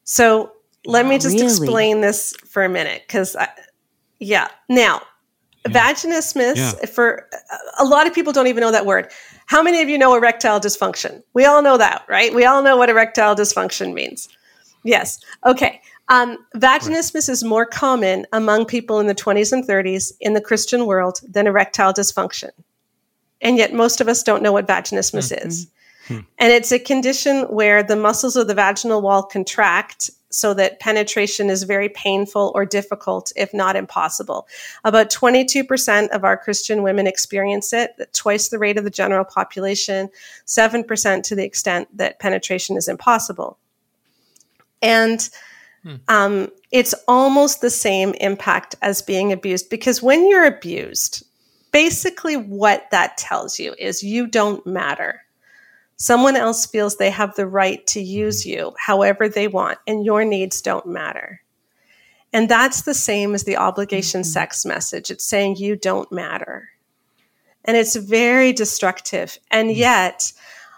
[0.04, 0.52] So
[0.86, 1.46] let me just Really?
[1.46, 3.36] explain this for a minute because,
[4.20, 4.48] yeah.
[4.70, 5.02] Now,
[5.66, 6.72] vaginismus, Yeah.
[6.86, 7.28] for
[7.78, 9.12] a lot of people don't even know that word.
[9.48, 11.24] How many of you know erectile dysfunction?
[11.34, 12.34] We all know that, right?
[12.34, 14.30] We all know what erectile dysfunction means.
[14.84, 15.20] Yes.
[15.46, 15.82] Okay.
[16.10, 20.86] Um, vaginismus is more common among people in the 20s and 30s in the Christian
[20.86, 22.52] world than erectile dysfunction.
[23.42, 25.48] And yet, most of us don't know what vaginismus mm-hmm.
[25.48, 25.68] is.
[26.08, 26.20] Hmm.
[26.40, 31.50] And it's a condition where the muscles of the vaginal wall contract so that penetration
[31.50, 34.48] is very painful or difficult, if not impossible.
[34.84, 40.10] About 22% of our Christian women experience it, twice the rate of the general population,
[40.46, 43.58] 7% to the extent that penetration is impossible.
[44.82, 45.28] And
[45.84, 45.96] hmm.
[46.08, 51.24] um, it's almost the same impact as being abused because when you're abused,
[51.72, 55.22] basically what that tells you is you don't matter.
[55.98, 60.24] Someone else feels they have the right to use you however they want, and your
[60.24, 61.42] needs don't matter.
[62.34, 64.30] And that's the same as the obligation mm-hmm.
[64.30, 65.10] sex message.
[65.10, 66.70] It's saying you don't matter.
[67.66, 69.40] And it's very destructive.
[69.50, 69.76] And mm.
[69.76, 70.32] yet,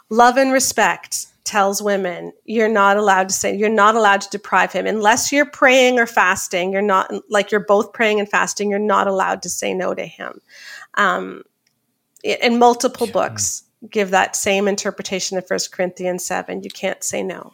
[0.10, 4.71] love and respect tells women you're not allowed to say, you're not allowed to deprive
[4.71, 4.85] him.
[4.85, 9.07] Unless you're praying or fasting, you're not, like you're both praying and fasting, you're not
[9.07, 10.41] allowed to say no to him.
[10.93, 11.41] Um,
[12.23, 16.62] in multiple books, give that same interpretation of 1 Corinthians 7.
[16.62, 17.53] You can't say no.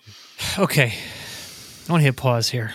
[0.60, 0.94] Okay.
[1.88, 2.74] I want to hit pause here.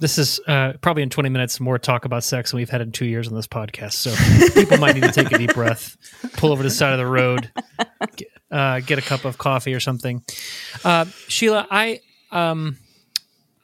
[0.00, 2.92] This is uh, probably in 20 minutes more talk about sex than we've had in
[2.92, 3.92] two years on this podcast.
[3.92, 4.14] So
[4.60, 5.96] people might need to take a deep breath,
[6.34, 7.50] pull over to the side of the road,
[8.16, 10.22] get, uh, get a cup of coffee or something.
[10.84, 12.00] Uh, Sheila, I
[12.32, 12.78] um,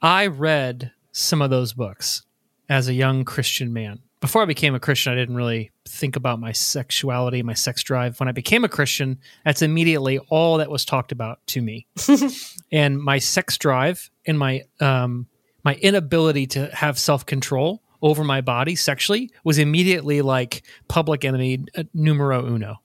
[0.01, 2.23] I read some of those books
[2.69, 3.99] as a young Christian man.
[4.21, 8.19] Before I became a Christian, I didn't really think about my sexuality, my sex drive.
[8.19, 11.87] When I became a Christian, that's immediately all that was talked about to me
[12.71, 15.27] and my sex drive and my um,
[15.63, 21.65] my inability to have self control over my body sexually was immediately like public enemy
[21.77, 22.81] uh, numero uno.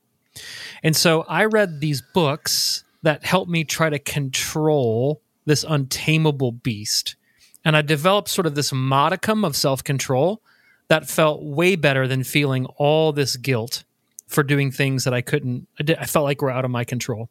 [0.82, 7.16] And so I read these books that helped me try to control this untamable beast.
[7.64, 10.42] And I developed sort of this modicum of self control
[10.88, 13.84] that felt way better than feeling all this guilt
[14.28, 16.84] for doing things that I couldn't, I did- I felt like were out of my
[16.84, 17.30] control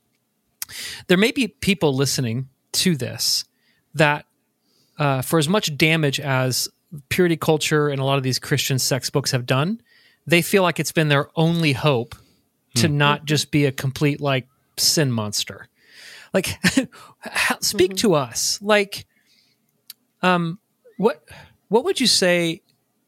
[1.07, 3.45] there may be people listening to this
[3.93, 4.25] that
[4.97, 6.69] uh, for as much damage as
[7.09, 9.81] purity culture and a lot of these christian sex books have done
[10.27, 12.15] they feel like it's been their only hope
[12.75, 15.67] to not just be a complete like sin monster.
[16.33, 16.59] Like
[17.61, 18.59] speak to us.
[18.61, 19.05] Like
[20.21, 20.59] um
[20.97, 21.23] what
[21.69, 22.61] what would you say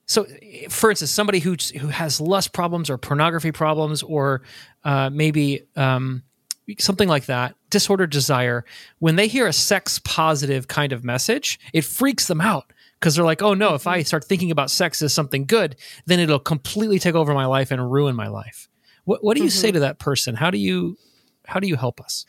[0.06, 0.26] so
[0.70, 4.42] for instance somebody who who has lust problems or pornography problems or
[4.86, 6.24] uh, maybe um,
[6.80, 8.66] something like that, disordered desire,
[9.00, 13.26] when they hear a sex positive kind of message, it freaks them out because they're
[13.26, 14.06] like, oh no, if I mm-hmm.
[14.06, 15.76] start thinking about sex as something good,
[16.06, 18.68] then it'll completely take over my life and ruin my life.
[19.06, 19.76] What, what do you say mm-hmm.
[19.76, 20.36] to that person?
[20.36, 20.98] How do you
[21.46, 22.26] how do you help us?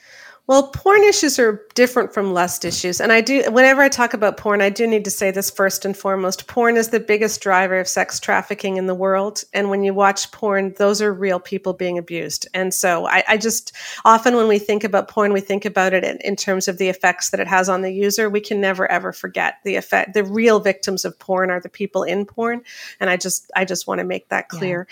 [0.48, 3.02] Well, porn issues are different from lust issues.
[3.02, 5.84] And I do, whenever I talk about porn, I do need to say this first
[5.84, 6.46] and foremost.
[6.46, 9.44] Porn is the biggest driver of sex trafficking in the world.
[9.52, 12.48] And when you watch porn, those are real people being abused.
[12.54, 13.72] And so I, I just
[14.06, 16.88] often when we think about porn, we think about it in, in terms of the
[16.88, 18.30] effects that it has on the user.
[18.30, 20.14] We can never ever forget the effect.
[20.14, 22.62] The real victims of porn are the people in porn.
[23.00, 24.88] And I just, I just want to make that clear.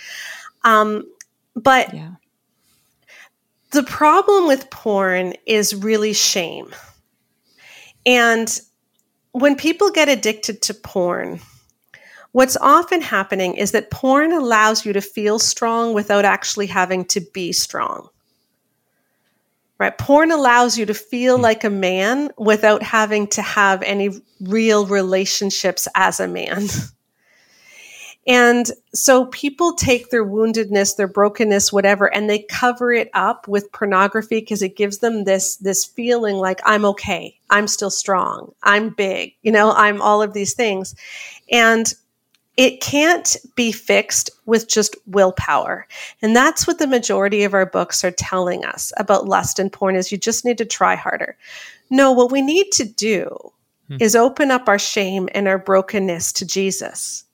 [0.64, 1.10] Um,
[1.54, 2.10] but Yeah.
[3.70, 6.74] The problem with porn is really shame.
[8.04, 8.60] And
[9.32, 11.40] when people get addicted to porn,
[12.32, 17.20] what's often happening is that porn allows you to feel strong without actually having to
[17.20, 18.08] be strong.
[19.78, 19.96] Right?
[19.98, 21.42] Porn allows you to feel hmm.
[21.42, 26.68] like a man without having to have any real relationships as a man.
[28.26, 33.70] And so people take their woundedness, their brokenness, whatever, and they cover it up with
[33.70, 38.90] pornography because it gives them this this feeling like I'm okay, I'm still strong, I'm
[38.90, 40.96] big, you know, I'm all of these things.
[41.52, 41.92] And
[42.56, 45.86] it can't be fixed with just willpower.
[46.22, 49.94] And that's what the majority of our books are telling us about lust and porn
[49.94, 51.36] is you just need to try harder.
[51.90, 53.52] No, what we need to do
[53.88, 53.98] hmm.
[54.00, 57.25] is open up our shame and our brokenness to Jesus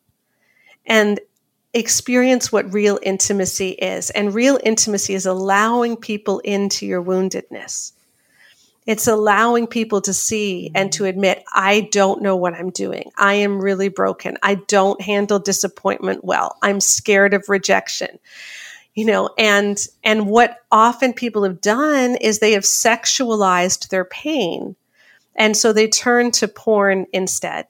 [0.87, 1.21] and
[1.75, 4.11] experience what real intimacy is.
[4.11, 7.93] And real intimacy is allowing people into your woundedness.
[8.85, 13.13] It's allowing people to see and to admit, I don't know what I'm doing.
[13.17, 14.37] I am really broken.
[14.43, 16.57] I don't handle disappointment well.
[16.63, 18.19] I'm scared of rejection.
[18.95, 24.77] You know, and and what often people have done is they have sexualized their pain.
[25.35, 27.67] And so they turn to porn instead.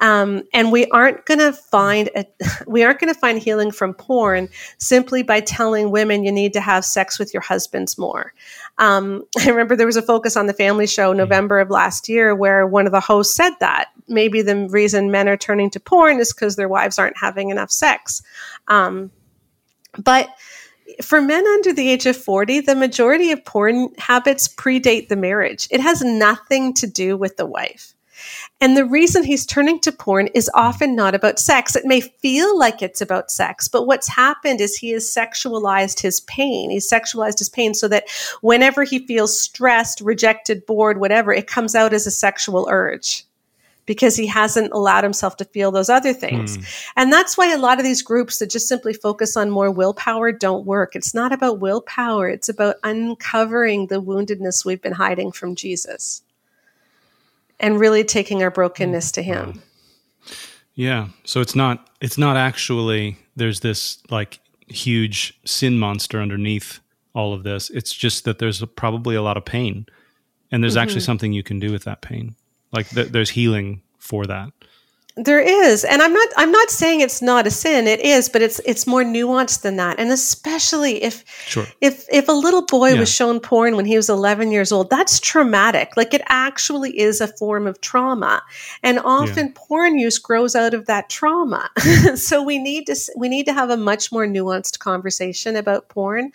[0.00, 2.24] Um, and we aren't going to find a,
[2.66, 4.48] we aren't going to find healing from porn
[4.78, 8.32] simply by telling women you need to have sex with your husbands more.
[8.78, 12.34] Um, I remember there was a focus on the family show November of last year
[12.34, 16.18] where one of the hosts said that maybe the reason men are turning to porn
[16.18, 18.22] is because their wives aren't having enough sex.
[18.68, 19.10] Um,
[19.98, 20.28] but
[21.02, 25.68] for men under the age of 40, the majority of porn habits predate the marriage.
[25.70, 27.94] It has nothing to do with the wife.
[28.60, 31.76] And the reason he's turning to porn is often not about sex.
[31.76, 36.20] It may feel like it's about sex, but what's happened is he has sexualized his
[36.20, 36.70] pain.
[36.70, 38.04] He's sexualized his pain so that
[38.42, 43.24] whenever he feels stressed, rejected, bored, whatever, it comes out as a sexual urge
[43.86, 46.58] because he hasn't allowed himself to feel those other things.
[46.58, 46.92] Mm.
[46.96, 50.30] And that's why a lot of these groups that just simply focus on more willpower
[50.30, 50.94] don't work.
[50.94, 56.22] It's not about willpower, it's about uncovering the woundedness we've been hiding from Jesus
[57.60, 59.62] and really taking our brokenness to him.
[60.74, 61.08] Yeah.
[61.24, 66.80] So it's not it's not actually there's this like huge sin monster underneath
[67.14, 67.70] all of this.
[67.70, 69.86] It's just that there's a, probably a lot of pain
[70.50, 70.82] and there's mm-hmm.
[70.82, 72.34] actually something you can do with that pain.
[72.72, 74.52] Like th- there's healing for that.
[75.22, 76.28] There is, and I'm not.
[76.38, 77.86] I'm not saying it's not a sin.
[77.86, 80.00] It is, but it's it's more nuanced than that.
[80.00, 81.66] And especially if sure.
[81.82, 83.00] if if a little boy yeah.
[83.00, 85.94] was shown porn when he was 11 years old, that's traumatic.
[85.94, 88.42] Like it actually is a form of trauma,
[88.82, 89.52] and often yeah.
[89.54, 91.68] porn use grows out of that trauma.
[92.14, 96.32] so we need to we need to have a much more nuanced conversation about porn.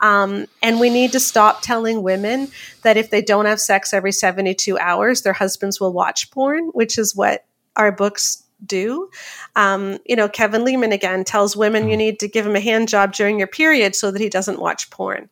[0.00, 2.48] Um, and we need to stop telling women
[2.82, 6.98] that if they don't have sex every 72 hours, their husbands will watch porn, which
[6.98, 7.44] is what
[7.76, 9.10] our books do.
[9.56, 11.98] Um, you know, Kevin Leman again tells women you mm.
[11.98, 14.90] need to give him a hand job during your period so that he doesn't watch
[14.90, 15.28] porn.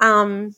[0.00, 0.54] Um,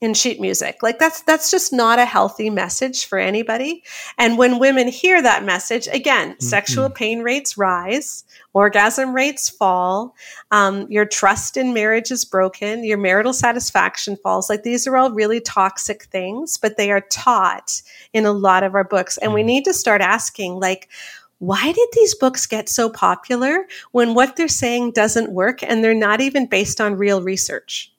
[0.00, 0.82] in sheet music.
[0.82, 3.82] Like that's that's just not a healthy message for anybody.
[4.18, 6.44] And when women hear that message, again, mm-hmm.
[6.44, 10.14] sexual pain rates rise, orgasm rates fall,
[10.50, 14.50] um, your trust in marriage is broken, your marital satisfaction falls.
[14.50, 17.80] Like these are all really toxic things, but they are taught
[18.12, 19.16] in a lot of our books.
[19.18, 19.46] And we mm-hmm.
[19.46, 20.90] need to start asking, like,
[21.38, 25.94] why did these books get so popular when what they're saying doesn't work and they're
[25.94, 27.92] not even based on real research?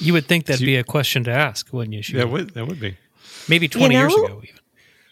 [0.00, 2.18] You would think that'd be a question to ask, wouldn't you?
[2.18, 2.96] That would that would be.
[3.48, 4.08] Maybe twenty you know?
[4.08, 4.60] years ago, even.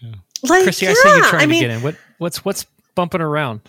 [0.00, 0.14] Yeah.
[0.48, 1.82] Like, Christy, yeah, I see you trying I mean, to get in.
[1.82, 2.64] What what's what's
[2.94, 3.60] bumping around?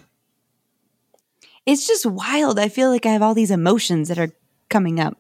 [1.65, 2.57] It's just wild.
[2.57, 4.31] I feel like I have all these emotions that are
[4.69, 5.17] coming up.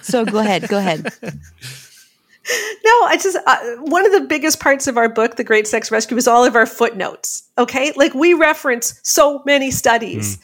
[0.00, 1.12] so go ahead, go ahead.
[1.22, 5.90] No, I just uh, one of the biggest parts of our book, The Great Sex
[5.90, 7.46] Rescue, is all of our footnotes.
[7.58, 10.38] Okay, like we reference so many studies.
[10.38, 10.42] Mm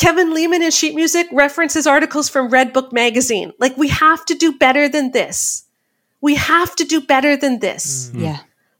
[0.00, 3.52] Kevin Leman in sheet music references articles from Redbook magazine.
[3.58, 5.66] Like we have to do better than this.
[6.22, 8.08] We have to do better than this.
[8.08, 8.20] Mm-hmm.
[8.20, 8.38] Yeah.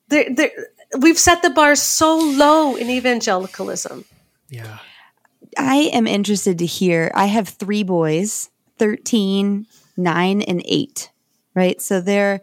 [0.09, 0.51] They're, they're,
[0.99, 4.07] we've set the bar so low in evangelicalism.
[4.49, 4.79] Yeah.
[5.59, 7.13] I am interested to hear.
[7.15, 8.49] I have three boys
[8.79, 9.67] 13,
[9.99, 11.11] 9, and 8.
[11.55, 11.83] Right.
[11.83, 12.41] So they're,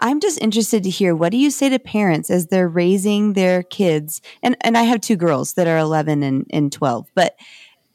[0.00, 3.62] I'm just interested to hear what do you say to parents as they're raising their
[3.62, 4.20] kids?
[4.42, 7.36] And, and I have two girls that are 11 and, and 12, but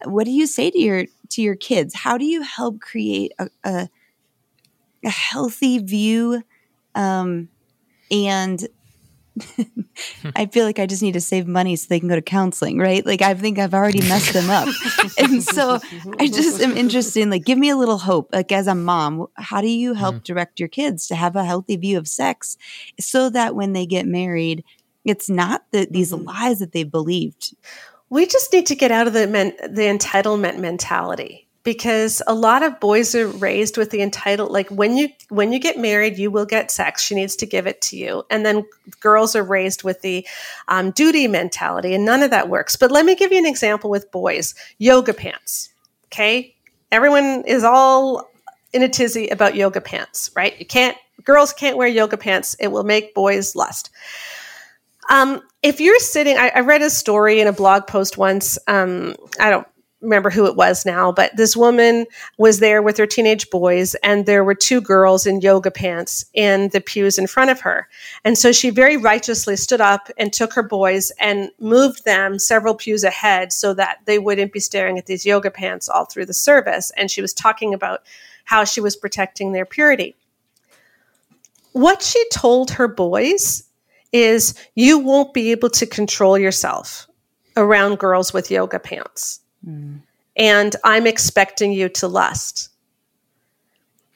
[0.06, 3.49] what do you say to your to your kids how do you help create a,
[3.64, 3.89] a,
[5.06, 6.43] a healthy view
[6.95, 7.49] um,
[8.10, 8.68] and
[10.36, 12.78] I feel like I just need to save money so they can go to counseling,
[12.78, 13.06] right?
[13.06, 14.68] Like I think I've already messed them up.
[15.18, 15.80] and so
[16.20, 18.30] I just am interested in like give me a little hope.
[18.34, 20.24] Like as a mom, how do you help mm-hmm.
[20.24, 22.58] direct your kids to have a healthy view of sex
[22.99, 24.64] so that when they get married,
[25.06, 26.26] it's not the, these mm-hmm.
[26.26, 27.56] lies that they believed
[28.12, 32.62] we just need to get out of the men- the entitlement mentality because a lot
[32.62, 36.30] of boys are raised with the entitled like when you when you get married you
[36.30, 37.01] will get sex.
[37.01, 38.24] She needs to give it to you.
[38.30, 38.66] And then
[38.99, 40.28] girls are raised with the
[40.68, 42.76] um, duty mentality and none of that works.
[42.76, 44.53] But let me give you an example with boys.
[44.78, 45.70] Yoga pants
[46.07, 46.53] okay?
[46.91, 48.30] Everyone is all
[48.74, 50.59] in a tizzy about yoga pants right?
[50.59, 52.57] You can't girls can't wear yoga pants.
[52.59, 53.89] It will make boys lust
[55.12, 58.57] um, if you're sitting, I, I, read a story in a blog post once.
[58.68, 59.68] Um, I don't
[59.99, 62.05] remember who it was now, but this woman
[62.38, 66.70] was there with her teenage boys, and there were two girls in yoga pants in
[66.70, 67.89] the pews in front of her.
[68.24, 72.74] And so she very righteously stood up and took her boys and moved them several
[72.74, 76.34] pews ahead so that they wouldn't be staring at these yoga pants all through the
[76.34, 76.89] service.
[76.95, 77.99] And she was talking about
[78.45, 80.16] how she was protecting their purity.
[81.74, 83.64] what she told her boys
[84.12, 87.07] is you won't be able to control yourself
[87.57, 89.39] around girls with yoga pants.
[89.68, 90.01] Mm.
[90.36, 92.70] And I'm expecting you to lust.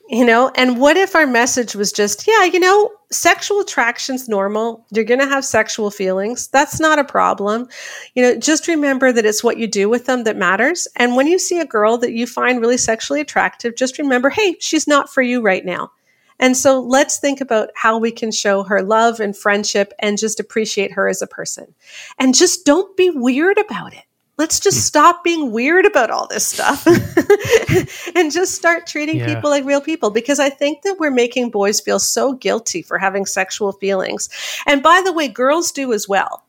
[0.07, 4.85] You know, and what if our message was just, yeah, you know, sexual attraction's normal.
[4.91, 6.47] You're going to have sexual feelings.
[6.47, 7.67] That's not a problem.
[8.13, 10.87] You know, just remember that it's what you do with them that matters.
[10.95, 14.57] And when you see a girl that you find really sexually attractive, just remember, hey,
[14.59, 15.91] she's not for you right now.
[16.39, 20.39] And so let's think about how we can show her love and friendship and just
[20.39, 21.73] appreciate her as a person.
[22.19, 24.03] And just don't be weird about it.
[24.37, 24.81] Let's just hmm.
[24.81, 26.85] stop being weird about all this stuff
[28.15, 29.33] and just start treating yeah.
[29.33, 32.97] people like real people because I think that we're making boys feel so guilty for
[32.97, 34.29] having sexual feelings.
[34.67, 36.44] And by the way, girls do as well.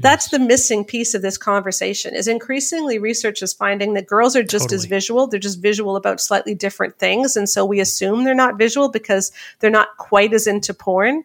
[0.00, 4.44] That's the missing piece of this conversation is increasingly research is finding that girls are
[4.44, 4.76] just totally.
[4.76, 5.26] as visual.
[5.26, 7.36] They're just visual about slightly different things.
[7.36, 11.24] And so we assume they're not visual because they're not quite as into porn.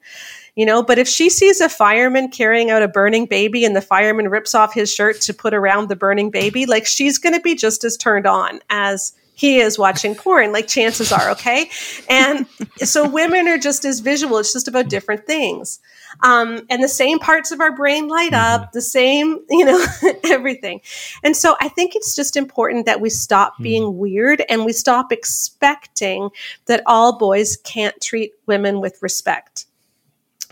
[0.56, 3.82] You know, but if she sees a fireman carrying out a burning baby and the
[3.82, 7.42] fireman rips off his shirt to put around the burning baby, like she's going to
[7.42, 11.70] be just as turned on as he is watching porn like chances are okay
[12.08, 12.46] and
[12.78, 15.80] so women are just as visual it's just about different things
[16.22, 18.70] um, and the same parts of our brain light up mm-hmm.
[18.74, 19.84] the same you know
[20.26, 20.82] everything
[21.24, 23.64] and so i think it's just important that we stop mm-hmm.
[23.64, 26.30] being weird and we stop expecting
[26.66, 29.66] that all boys can't treat women with respect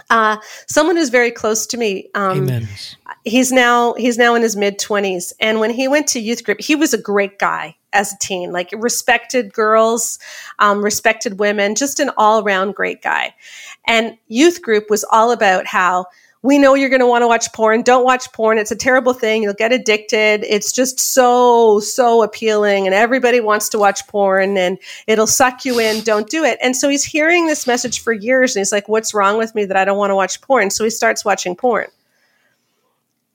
[0.09, 0.37] uh,
[0.67, 2.09] someone who's very close to me.
[2.15, 2.67] Um, Amen.
[3.23, 6.59] He's now he's now in his mid twenties, and when he went to youth group,
[6.59, 10.17] he was a great guy as a teen, like respected girls,
[10.59, 13.35] um, respected women, just an all around great guy.
[13.85, 16.05] And youth group was all about how
[16.43, 17.83] we know you're going to want to watch porn.
[17.83, 18.57] Don't watch porn.
[18.57, 19.43] It's a terrible thing.
[19.43, 20.43] You'll get addicted.
[20.43, 22.87] It's just so, so appealing.
[22.87, 26.03] And everybody wants to watch porn and it'll suck you in.
[26.03, 26.57] Don't do it.
[26.61, 28.55] And so he's hearing this message for years.
[28.55, 30.71] And he's like, what's wrong with me that I don't want to watch porn?
[30.71, 31.87] So he starts watching porn.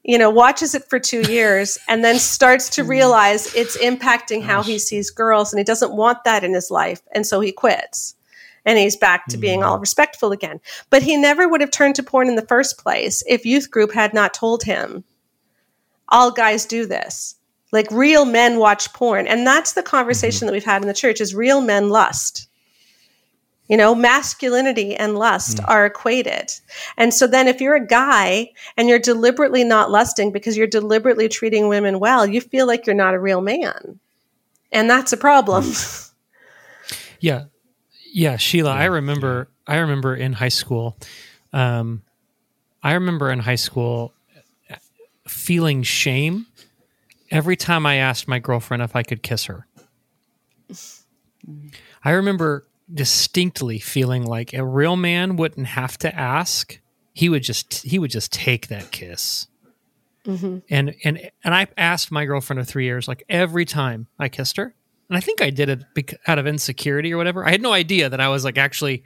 [0.03, 2.91] You know, watches it for two years and then starts to hmm.
[2.91, 5.53] realize it's impacting how he sees girls.
[5.53, 7.03] And he doesn't want that in his life.
[7.13, 8.17] And so he quits
[8.67, 9.81] and he's back to being all mm.
[9.81, 10.61] respectful again.
[10.91, 13.93] But he never would have turned to porn in the first place if youth group
[13.93, 15.05] had not told him,
[16.09, 17.37] all guys do this.
[17.73, 19.27] Like real men watch porn.
[19.27, 20.47] And that's the conversation mm-hmm.
[20.47, 22.49] that we've had in the church is real men lust.
[23.69, 25.69] You know, masculinity and lust mm.
[25.69, 26.53] are equated.
[26.97, 31.29] And so then if you're a guy and you're deliberately not lusting because you're deliberately
[31.29, 33.99] treating women well, you feel like you're not a real man.
[34.71, 35.65] And that's a problem.
[35.65, 36.03] Mm.
[37.19, 37.45] Yeah.
[38.17, 38.81] Yeah, Sheila, yeah.
[38.81, 40.97] I remember I remember in high school
[41.53, 42.03] um,
[42.83, 44.15] I remember in high school
[45.29, 46.47] feeling shame
[47.31, 49.67] every time I asked my girlfriend if I could kiss her.
[52.03, 56.81] I remember distinctly feeling like a real man wouldn't have to ask.
[57.13, 59.47] He would just he would just take that kiss.
[60.25, 60.61] Mm-hmm.
[60.71, 64.57] And and and I asked my girlfriend of three years, like every time I kissed
[64.57, 64.75] her,
[65.09, 67.47] and I think I did it out of insecurity or whatever.
[67.47, 69.05] I had no idea that I was like actually,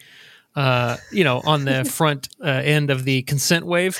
[0.56, 3.98] uh, you know, on the front uh, end of the consent wave.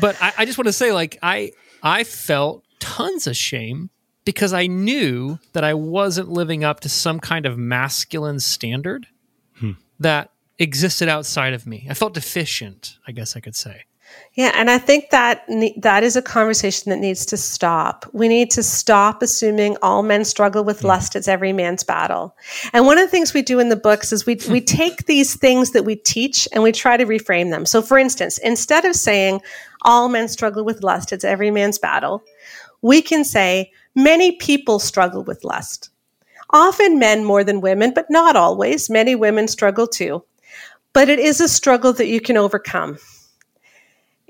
[0.00, 3.90] But I, I just want to say, like, I I felt tons of shame
[4.24, 9.06] because I knew that I wasn't living up to some kind of masculine standard
[9.58, 9.72] hmm.
[9.98, 11.86] that existed outside of me.
[11.90, 13.84] I felt deficient, I guess I could say.
[14.34, 15.44] Yeah, and I think that
[15.78, 18.06] that is a conversation that needs to stop.
[18.12, 20.86] We need to stop assuming all men struggle with hmm.
[20.86, 21.16] lust.
[21.16, 22.36] It's every man's battle.
[22.72, 24.64] And one of the things we do in the books is we we hmm.
[24.64, 27.66] take these things that we teach and we try to reframe them.
[27.66, 29.42] So, for instance, instead of saying
[29.82, 32.22] all men struggle with lust, it's every man's battle,
[32.82, 35.90] we can say many people struggle with lust.
[36.50, 38.90] Often men more than women, but not always.
[38.90, 40.24] Many women struggle too.
[40.92, 42.98] But it is a struggle that you can overcome.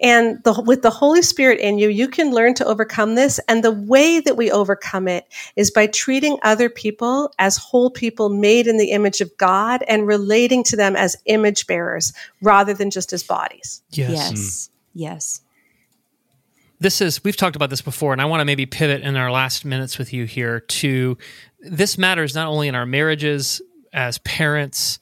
[0.00, 3.38] And the, with the Holy Spirit in you, you can learn to overcome this.
[3.48, 5.26] And the way that we overcome it
[5.56, 10.06] is by treating other people as whole people made in the image of God and
[10.06, 13.82] relating to them as image bearers rather than just as bodies.
[13.90, 14.10] Yes.
[14.10, 14.30] Yes.
[14.32, 14.70] Mm.
[14.94, 15.40] yes.
[16.80, 19.30] This is, we've talked about this before, and I want to maybe pivot in our
[19.30, 21.18] last minutes with you here to
[21.60, 23.60] this matters not only in our marriages,
[23.92, 24.98] as parents,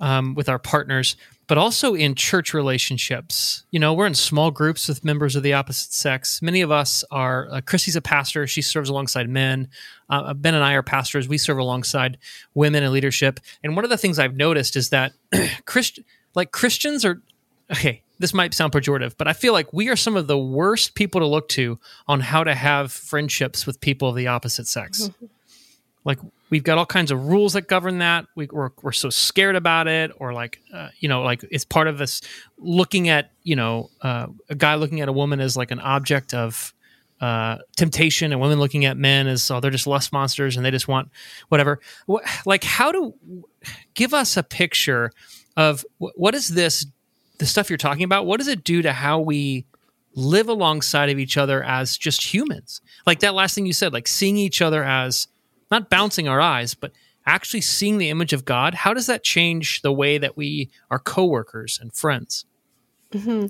[0.00, 1.16] um, with our partners,
[1.48, 3.64] but also in church relationships.
[3.70, 6.42] You know, we're in small groups with members of the opposite sex.
[6.42, 8.46] Many of us are, uh, Chrissy's a pastor.
[8.46, 9.68] She serves alongside men.
[10.10, 11.26] Uh, ben and I are pastors.
[11.26, 12.18] We serve alongside
[12.54, 13.40] women in leadership.
[13.64, 15.12] And one of the things I've noticed is that
[15.64, 16.00] Christ,
[16.34, 17.22] like Christians are,
[17.72, 20.94] okay, this might sound pejorative, but I feel like we are some of the worst
[20.94, 25.08] people to look to on how to have friendships with people of the opposite sex.
[25.08, 25.26] Mm-hmm.
[26.04, 26.18] Like
[26.50, 28.26] we've got all kinds of rules that govern that.
[28.34, 31.88] We, are we're so scared about it, or like, uh, you know, like it's part
[31.88, 32.20] of this
[32.58, 36.34] looking at, you know, uh, a guy looking at a woman as like an object
[36.34, 36.74] of
[37.20, 40.70] uh, temptation, and women looking at men as oh they're just lust monsters and they
[40.70, 41.10] just want
[41.48, 41.80] whatever.
[42.06, 43.14] What, like, how to
[43.94, 45.10] give us a picture
[45.56, 46.86] of what is this
[47.38, 48.26] the stuff you're talking about?
[48.26, 49.66] What does it do to how we
[50.18, 52.80] live alongside of each other as just humans.
[53.06, 55.28] Like that last thing you said, like seeing each other as
[55.70, 56.92] not bouncing our eyes, but
[57.26, 58.74] actually seeing the image of God.
[58.74, 62.46] How does that change the way that we are coworkers and friends?
[63.12, 63.46] Mm-hmm.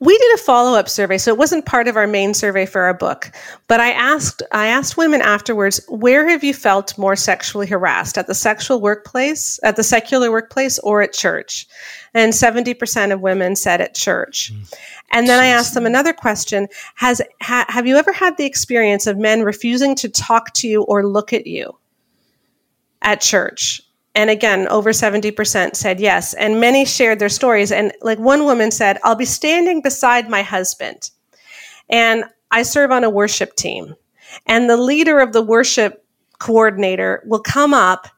[0.00, 2.82] We did a follow up survey, so it wasn't part of our main survey for
[2.82, 3.32] our book.
[3.66, 8.26] But I asked I asked women afterwards, where have you felt more sexually harassed at
[8.26, 11.66] the sexual workplace, at the secular workplace, or at church?
[12.12, 14.52] And seventy percent of women said at church.
[14.52, 14.74] Mm.
[15.10, 19.06] And then I asked them another question: Has ha, have you ever had the experience
[19.06, 21.78] of men refusing to talk to you or look at you
[23.00, 23.80] at church?
[24.18, 26.34] And again, over 70% said yes.
[26.34, 27.70] And many shared their stories.
[27.70, 31.10] And like one woman said, I'll be standing beside my husband.
[31.88, 33.94] And I serve on a worship team.
[34.44, 36.04] And the leader of the worship
[36.40, 38.08] coordinator will come up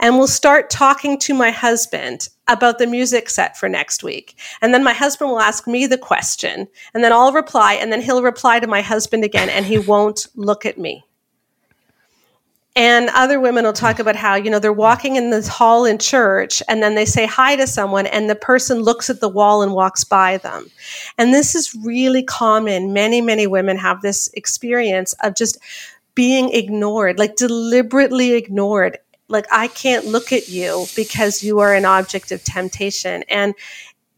[0.00, 4.36] and will start talking to my husband about the music set for next week.
[4.62, 8.02] And then my husband will ask me the question, and then I'll reply, and then
[8.02, 11.04] he'll reply to my husband again, and he won't look at me.
[12.76, 14.00] And other women will talk mm.
[14.00, 17.26] about how, you know, they're walking in this hall in church and then they say
[17.26, 20.70] hi to someone and the person looks at the wall and walks by them.
[21.16, 22.92] And this is really common.
[22.92, 25.58] Many, many women have this experience of just
[26.14, 28.98] being ignored, like deliberately ignored.
[29.28, 33.24] Like, I can't look at you because you are an object of temptation.
[33.28, 33.54] And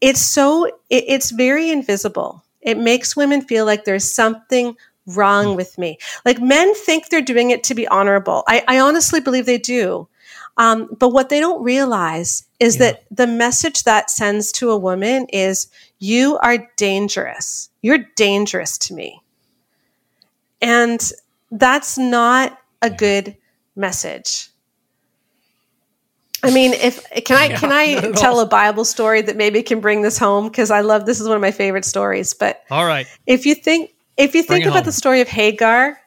[0.01, 0.73] it's so, it,
[1.07, 2.43] it's very invisible.
[2.61, 4.75] It makes women feel like there's something
[5.15, 5.97] wrong with me.
[6.25, 8.43] Like men think they're doing it to be honorable.
[8.47, 10.07] I, I honestly believe they do.
[10.57, 12.91] Um, but what they don't realize is yeah.
[12.91, 15.67] that the message that sends to a woman is
[15.99, 17.69] you are dangerous.
[17.81, 19.21] You're dangerous to me.
[20.61, 21.11] And
[21.51, 23.37] that's not a good
[23.75, 24.49] message.
[26.43, 29.79] I mean, if can I yeah, can I tell a Bible story that maybe can
[29.79, 32.33] bring this home because I love this is one of my favorite stories.
[32.33, 34.83] But all right, if you think if you think about home.
[34.85, 35.99] the story of Hagar,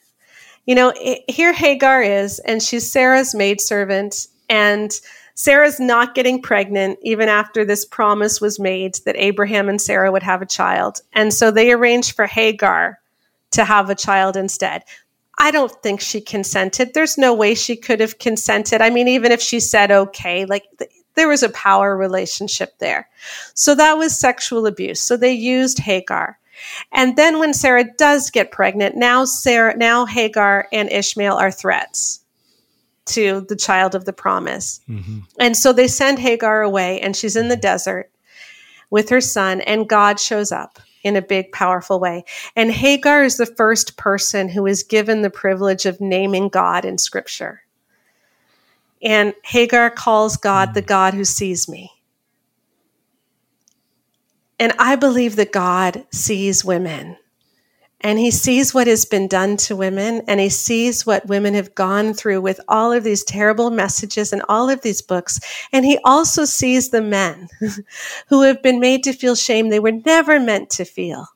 [0.67, 4.93] you know, it, here Hagar is, and she's Sarah's maidservant, and
[5.35, 10.23] Sarah's not getting pregnant even after this promise was made that Abraham and Sarah would
[10.23, 11.01] have a child.
[11.15, 13.01] And so they arranged for Hagar
[13.53, 14.85] to have a child instead.
[15.39, 16.93] I don't think she consented.
[16.93, 18.83] There's no way she could have consented.
[18.83, 23.09] I mean, even if she said okay, like th- there was a power relationship there.
[23.55, 25.01] So that was sexual abuse.
[25.01, 26.39] So they used Hagar.
[26.93, 32.21] And then when Sarah does get pregnant, now Sarah, now Hagar and Ishmael are threats
[33.07, 34.81] to the child of the promise.
[34.89, 35.21] Mm-hmm.
[35.41, 38.11] And so they send Hagar away and she's in the desert
[38.91, 42.25] with her son and God shows up in a big powerful way.
[42.55, 46.99] And Hagar is the first person who is given the privilege of naming God in
[46.99, 47.63] scripture.
[49.03, 51.91] And Hagar calls God the God who sees me.
[54.59, 57.17] And I believe that God sees women
[58.03, 61.75] and he sees what has been done to women and he sees what women have
[61.75, 65.41] gone through with all of these terrible messages and all of these books.
[65.73, 67.49] And he also sees the men
[68.29, 71.29] who have been made to feel shame they were never meant to feel.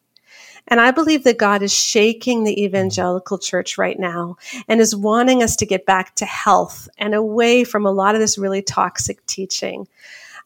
[0.68, 4.36] And I believe that God is shaking the evangelical church right now
[4.66, 8.20] and is wanting us to get back to health and away from a lot of
[8.20, 9.86] this really toxic teaching.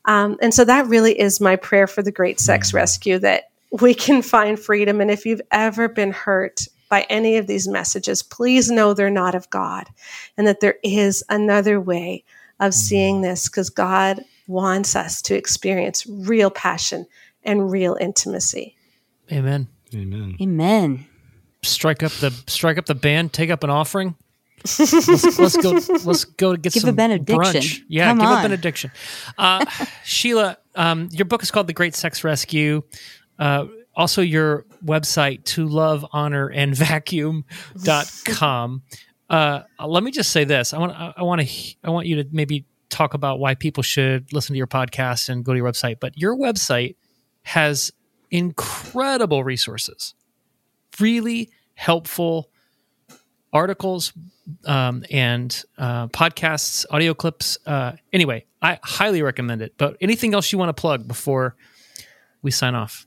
[0.05, 2.79] Um, and so that really is my prayer for the great sex mm-hmm.
[2.79, 5.01] rescue that we can find freedom.
[5.01, 9.35] And if you've ever been hurt by any of these messages, please know they're not
[9.35, 9.89] of God
[10.37, 12.25] and that there is another way
[12.59, 13.25] of seeing mm-hmm.
[13.25, 17.07] this because God wants us to experience real passion
[17.45, 18.77] and real intimacy.
[19.31, 19.69] Amen.
[19.95, 20.37] Amen.
[20.41, 21.07] Amen.
[21.63, 24.17] Strike up the strike up the band, take up an offering
[24.65, 25.71] let's, let's, go.
[26.05, 27.39] Let's go get give some a benediction.
[27.39, 27.81] brunch.
[27.89, 28.39] Yeah, Come give on.
[28.39, 28.91] a benediction.
[29.39, 29.65] Uh,
[30.05, 32.83] Sheila, um, your book is called The Great Sex Rescue.
[33.39, 38.83] Uh, also, your website to love, honor, and vacuum.com.
[39.29, 40.75] Uh, let me just say this.
[40.75, 40.93] I want.
[40.93, 41.75] I want to.
[41.85, 45.45] I want you to maybe talk about why people should listen to your podcast and
[45.45, 46.01] go to your website.
[46.01, 46.97] But your website
[47.43, 47.93] has
[48.31, 50.15] incredible resources,
[50.99, 52.51] really helpful
[53.53, 54.13] articles
[54.65, 57.59] um, and uh, podcasts, audio clips.
[57.67, 59.75] Uh, anyway, I highly recommend it.
[59.77, 61.57] But anything else you want to plug before
[62.43, 63.07] we sign off?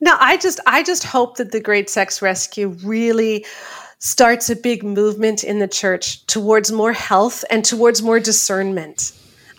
[0.00, 3.44] No, I just I just hope that the Great Sex Rescue really
[3.98, 9.12] starts a big movement in the church towards more health and towards more discernment.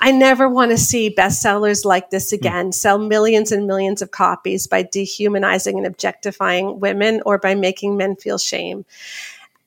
[0.04, 2.74] I never want to see bestsellers like this again mm.
[2.74, 8.16] sell millions and millions of copies by dehumanizing and objectifying women or by making men
[8.16, 8.84] feel shame.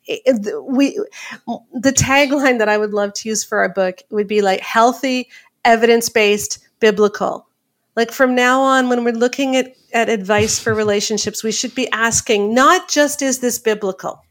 [0.07, 0.99] We,
[1.73, 5.29] the tagline that I would love to use for our book would be like healthy,
[5.65, 7.47] evidence based, biblical.
[7.97, 11.91] Like from now on, when we're looking at, at advice for relationships, we should be
[11.93, 14.25] asking not just is this biblical,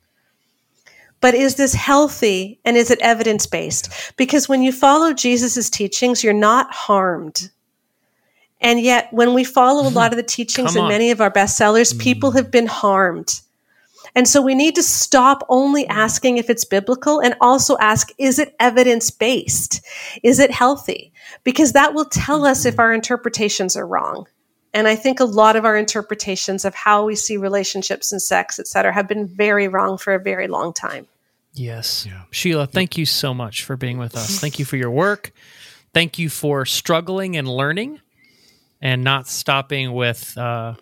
[1.21, 3.89] but is this healthy and is it evidence based?
[4.17, 7.49] Because when you follow Jesus' teachings, you're not harmed.
[8.59, 11.97] And yet, when we follow a lot of the teachings in many of our bestsellers,
[11.97, 12.35] people mm.
[12.35, 13.39] have been harmed.
[14.15, 18.37] And so we need to stop only asking if it's biblical and also ask, is
[18.37, 19.83] it evidence based?
[20.21, 21.11] Is it healthy?
[21.43, 24.27] Because that will tell us if our interpretations are wrong.
[24.73, 28.59] And I think a lot of our interpretations of how we see relationships and sex,
[28.59, 31.07] et cetera, have been very wrong for a very long time.
[31.53, 32.05] Yes.
[32.07, 32.23] Yeah.
[32.31, 34.39] Sheila, thank you so much for being with us.
[34.39, 35.31] Thank you for your work.
[35.93, 37.99] Thank you for struggling and learning
[38.81, 40.73] and not stopping with uh,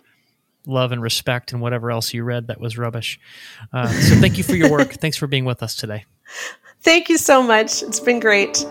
[0.72, 3.20] love and respect and whatever else you read that was rubbish.
[3.72, 4.94] Uh, so thank you for your work.
[5.02, 6.06] Thanks for being with us today.
[6.82, 7.84] Thank you so much.
[7.84, 8.66] It's been great.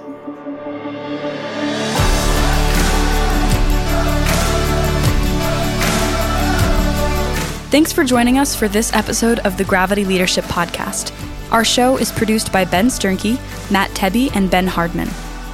[7.70, 11.12] Thanks for joining us for this episode of the Gravity Leadership Podcast.
[11.52, 13.38] Our show is produced by Ben Sternke,
[13.70, 15.08] Matt Tebbe, and Ben Hardman.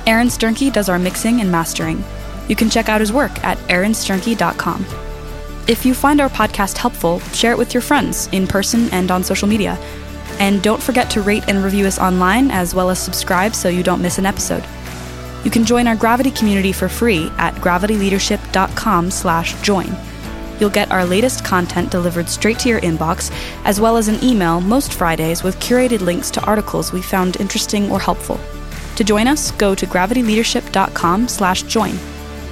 [0.06, 2.02] Aaron Sternke does our mixing and mastering.
[2.48, 4.86] You can check out his work at aaronsternke.com.
[5.68, 9.24] If you find our podcast helpful, share it with your friends in person and on
[9.24, 9.76] social media.
[10.38, 13.82] And don't forget to rate and review us online as well as subscribe so you
[13.82, 14.64] don't miss an episode.
[15.44, 19.96] You can join our Gravity community for free at gravityleadership.com/join.
[20.60, 23.32] You'll get our latest content delivered straight to your inbox,
[23.64, 27.90] as well as an email most Fridays with curated links to articles we found interesting
[27.90, 28.38] or helpful.
[28.94, 31.98] To join us, go to gravityleadership.com/join.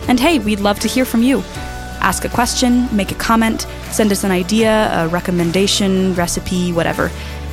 [0.09, 1.45] And hey, we'd love to hear from you.
[2.05, 7.11] Ask a question, make a comment, send us an idea, a recommendation, recipe, whatever.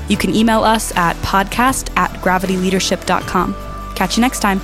[0.09, 3.55] You can email us at podcast at gravityleadership.com.
[3.95, 4.59] Catch you next time.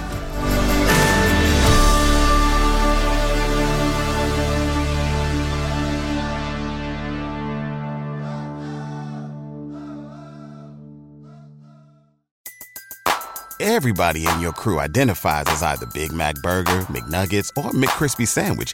[13.60, 18.74] Everybody in your crew identifies as either Big Mac Burger, McNuggets, or McCrispy Sandwich.